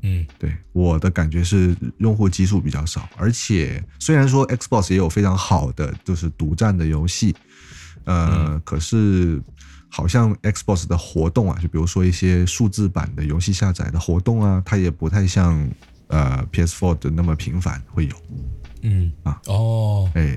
[0.02, 0.26] 嗯。
[0.36, 7.32] 对我的感觉是用户基数比较少，而且虽然说 Xbox 也有非常好的就是独占的游戏，
[8.02, 9.40] 呃，可是
[9.88, 15.70] 好像 Xbox 的活动啊，就比如说一些数字版的游戏下载的活动啊，它也不太像
[16.08, 18.16] 呃 PS4 的那么频繁会有。
[18.82, 19.12] 嗯。
[19.22, 19.40] 啊。
[19.46, 20.36] 哦，哎，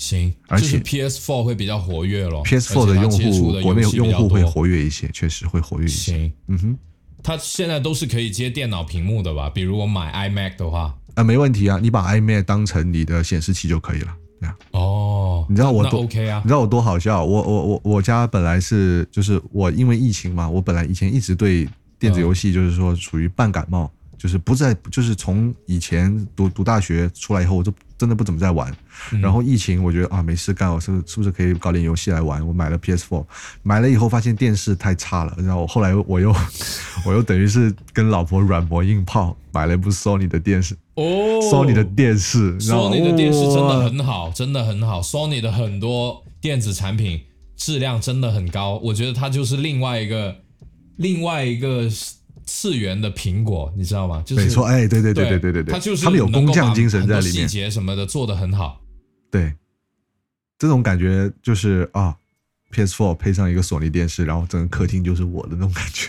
[0.00, 6.12] 行，而且就是 PS4 会比较活跃咯 PS4 的而且它用户国内用户会活跃一些，确实会活跃一些。
[6.12, 6.78] 行，嗯哼，
[7.22, 9.50] 它现在都是可以接电脑屏幕的吧？
[9.50, 14.16] 比如我买 iMac 的话，啊，没问题啊，你把 iMac 当成你的显示器就可以了。
[14.40, 16.48] 对啊，哦，你知道我多 OK 啊你？
[16.48, 17.22] 知道我多好笑？
[17.22, 21.68] 我我我我家本来是就是我因为疫情嘛，我本来以前一直对
[21.98, 28.70] 电子游戏就是说属于半感冒，就是不在就是从以前读读大学出来以后，我就真的不怎么在玩。
[29.22, 32.46] 然后疫情我觉得啊没事干，我是是不是可以搞点游戏来玩？
[32.46, 33.24] 我买了 PS4，
[33.62, 36.36] 买了以后发现电视太差了，然后后来我又
[37.06, 40.76] 我又等于是跟老婆软磨硬泡买了一部 Sony 的电视。
[40.96, 41.02] 哦
[41.50, 45.00] Sony 的电视，，Sony 的电视真的很好，真的很好。
[45.00, 47.22] Sony 的很多电子产品
[47.56, 50.36] 质量真的很高，我觉得它就是另外一个
[50.96, 51.88] 另外一个
[52.52, 54.24] 次元的苹果，你知道吗？
[54.30, 58.80] 没错，哎，对对对对对对对，他就是他们有工匠精神在里面，细节什么的做的很好。
[59.30, 59.54] 对，
[60.58, 62.16] 这种感觉就是啊
[62.72, 66.08] ，PS Four 配上一个索尼电视，然后整个客厅就是我的那种感觉。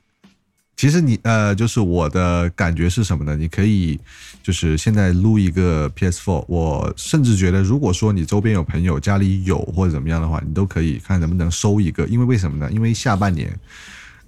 [0.76, 3.36] 其实你呃，就是我的感觉是什么呢？
[3.36, 4.00] 你可以
[4.42, 12.06] 就是现在撸一个 PS Four，我甚至觉得，如果说你周边有朋友家里有或者怎么样的话，你都可以看能不能收一个。
[12.06, 12.72] 因为为什么呢？
[12.72, 13.54] 因为下半年。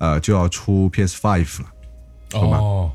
[0.02, 1.68] 呃就要出 PS Five 了。
[2.28, 2.58] 懂吗？
[2.58, 2.90] 哦，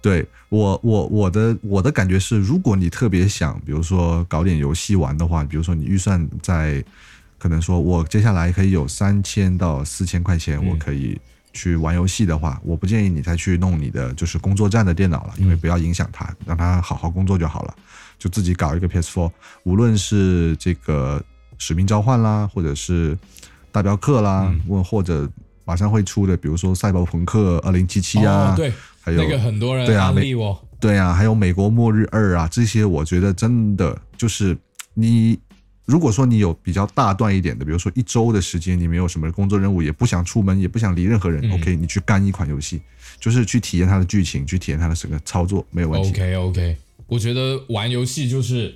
[0.00, 6.84] 对我，我我的我的感觉是，如果你特别想，比如说搞点游戏玩的话，比如说你预算在，
[7.38, 11.18] 可能说我接下来可以有三千到四千块钱，我可以
[11.54, 17.74] 去玩游戏的话，我不建议你再去弄你的就是工作站的电脑了，因为不要影响它，让它好好工作就好了，
[18.18, 19.32] 就自己搞一个 PS Four，
[19.64, 21.24] 无论是这个
[21.56, 23.18] 使命召唤啦，或者是
[23.72, 25.28] 大镖客啦，问、或者
[25.68, 28.72] 马上会出的，比如说赛博朋克二零七七啊，哦，对，
[29.02, 30.66] 还有那个很多人对啊没安利我。
[30.80, 34.56] 对啊，还有美国末日二啊，这些我觉得真的就是
[34.94, 35.38] 你，
[35.84, 42.80] 如果说你有比较大段一点的，比如说一周的时间，你没有什么工作任务，也不想出门，也不想理任何人、嗯 o k 你去干一款游戏，
[43.20, 46.08] 就是去体验它的剧情，去体验它的整个操作，没有问题。
[46.08, 46.76] OK OK，
[47.08, 48.74] 我觉得玩游戏就是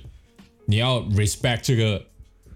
[0.67, 2.05] 你要 respect 这个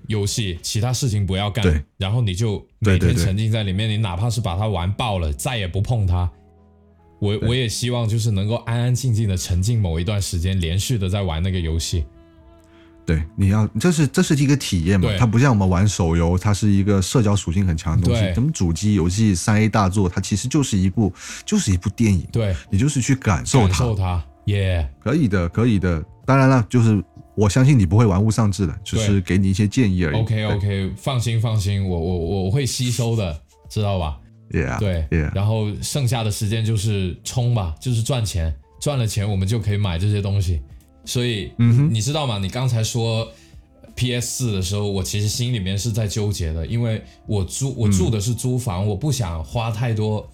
[0.08, 6.30] 游戏，其他事情不要干，对然后你就每对对对天沉浸在里面，你哪怕是把它玩爆了，再也不碰它。
[7.20, 12.06] 我我也希望就是能够安安静静的沉浸某一段时间，连续的在玩那个游戏。
[13.06, 18.34] 对，你要这是这是一个体验嘛对，它不像我们玩手游，它是一个社交属性很强的东西对。
[18.34, 21.12] 咱们主机游戏三 A 大作，它其实就是一部
[21.46, 26.04] 就是一部电影，对，你就是去感受它感，受它，耶、可以的，可以的。
[26.26, 27.02] 当然了，就是
[27.38, 30.19] 我相信你不会玩物丧志的，只是给你一些建议而已。
[30.19, 33.39] OK OK，放心放心，我我我我会吸收的，
[33.69, 34.19] 知道吧
[34.49, 38.51] ？，Yeah，对 Yeah，然后剩下的时间就是冲吧，就是赚钱，
[38.81, 40.61] 赚了钱我们就可以买这些东西。
[41.05, 42.39] 所以，嗯你知道吗？
[42.39, 43.31] 你刚才说
[43.95, 50.27] PS 四的时候，我其实心里面是在纠结的，因为我租我住的是租房，我不想花太多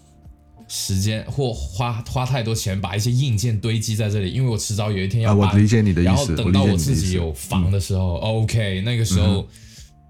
[0.76, 5.62] 时间或花花太多钱把一些硬件堆积在这里，因为我迟早有一天要啊我搬。
[5.62, 9.48] 理解你的意思然后等到我自己有房的时候、o k 那个时候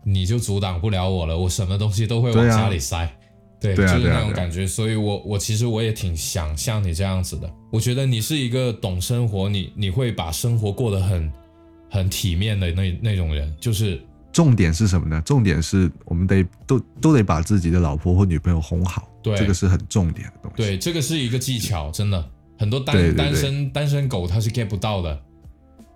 [0.06, 3.12] 你就阻挡不了我了，我什么东西都会往家里塞。
[3.60, 7.54] 对，就是那种感觉，所以我我其实我也挺想像你这样子的。
[7.70, 11.32] 我觉得你是一个懂生活，你你会把生活过得很
[11.90, 15.22] 很体面的那那种人，就是重点是什么呢？
[15.26, 19.38] 重点是我们得都都得把自己的老婆或女朋友哄好，对。
[19.38, 20.58] 这个是很重点的东西。
[20.58, 22.30] 对这个是一个技巧，真的。
[22.60, 25.20] 很多单单身单身狗他是 get 不到的。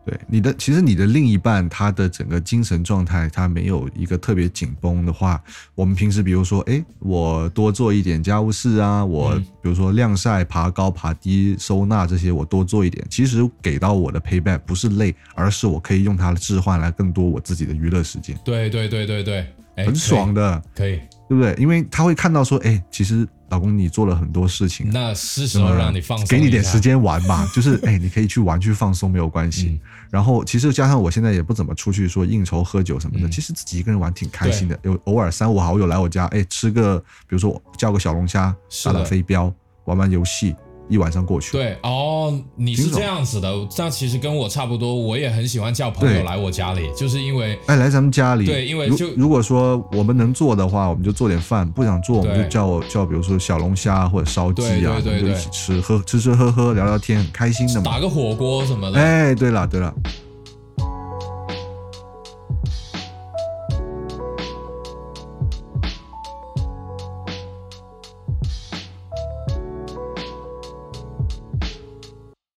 [0.06, 5.42] 对你的，其实你的另一半他的整个精神状态，他没有一个特别紧绷的话，
[5.76, 9.46] 我们平时比如说，哎，我多做一点家务事啊，我嗯。
[9.62, 19.46] 比如说晾晒、爬高、爬低、收纳这些，我多做一点，其实给到我的 payback 不是累，而是我可以用它的置换来更多我自己的娱乐时间，对对对对对，
[19.76, 21.02] 哎，很爽的，的，可以。
[21.28, 21.54] 对不对？
[21.58, 29.68] 因为他会看到说，哎，其实老公你做了很多事情啊，那是时候让你放松，给你点时间玩嘛， 就是哎，你可以去玩去放松没有关系。
[29.70, 29.80] 嗯
[30.10, 34.80] 然后其实加上我现在也不怎么出去说应酬喝酒什么的，嗯其实自己一个人玩挺开心的。
[34.84, 38.56] 有偶尔三五好友来我家，哎，吃个比如说叫个小龙虾，
[38.86, 40.56] 打打飞镖，玩玩游戏，
[40.90, 41.52] 一晚上过去。
[41.52, 57.84] 对哦，你是这样子的，这其实跟我差不多，我也很喜欢叫朋友来我家里，就是因为哎，来咱们家里，对因为就如果说我们能做的话，我们就做点饭；不想做，我们就叫叫，比如说小龙虾或者烧鸡啊，对对对一起吃，喝吃吃喝喝，聊聊天，很开心的嘛。
[57.84, 59.00] 打个火锅什么的。
[59.00, 59.94] 哎，对了对了，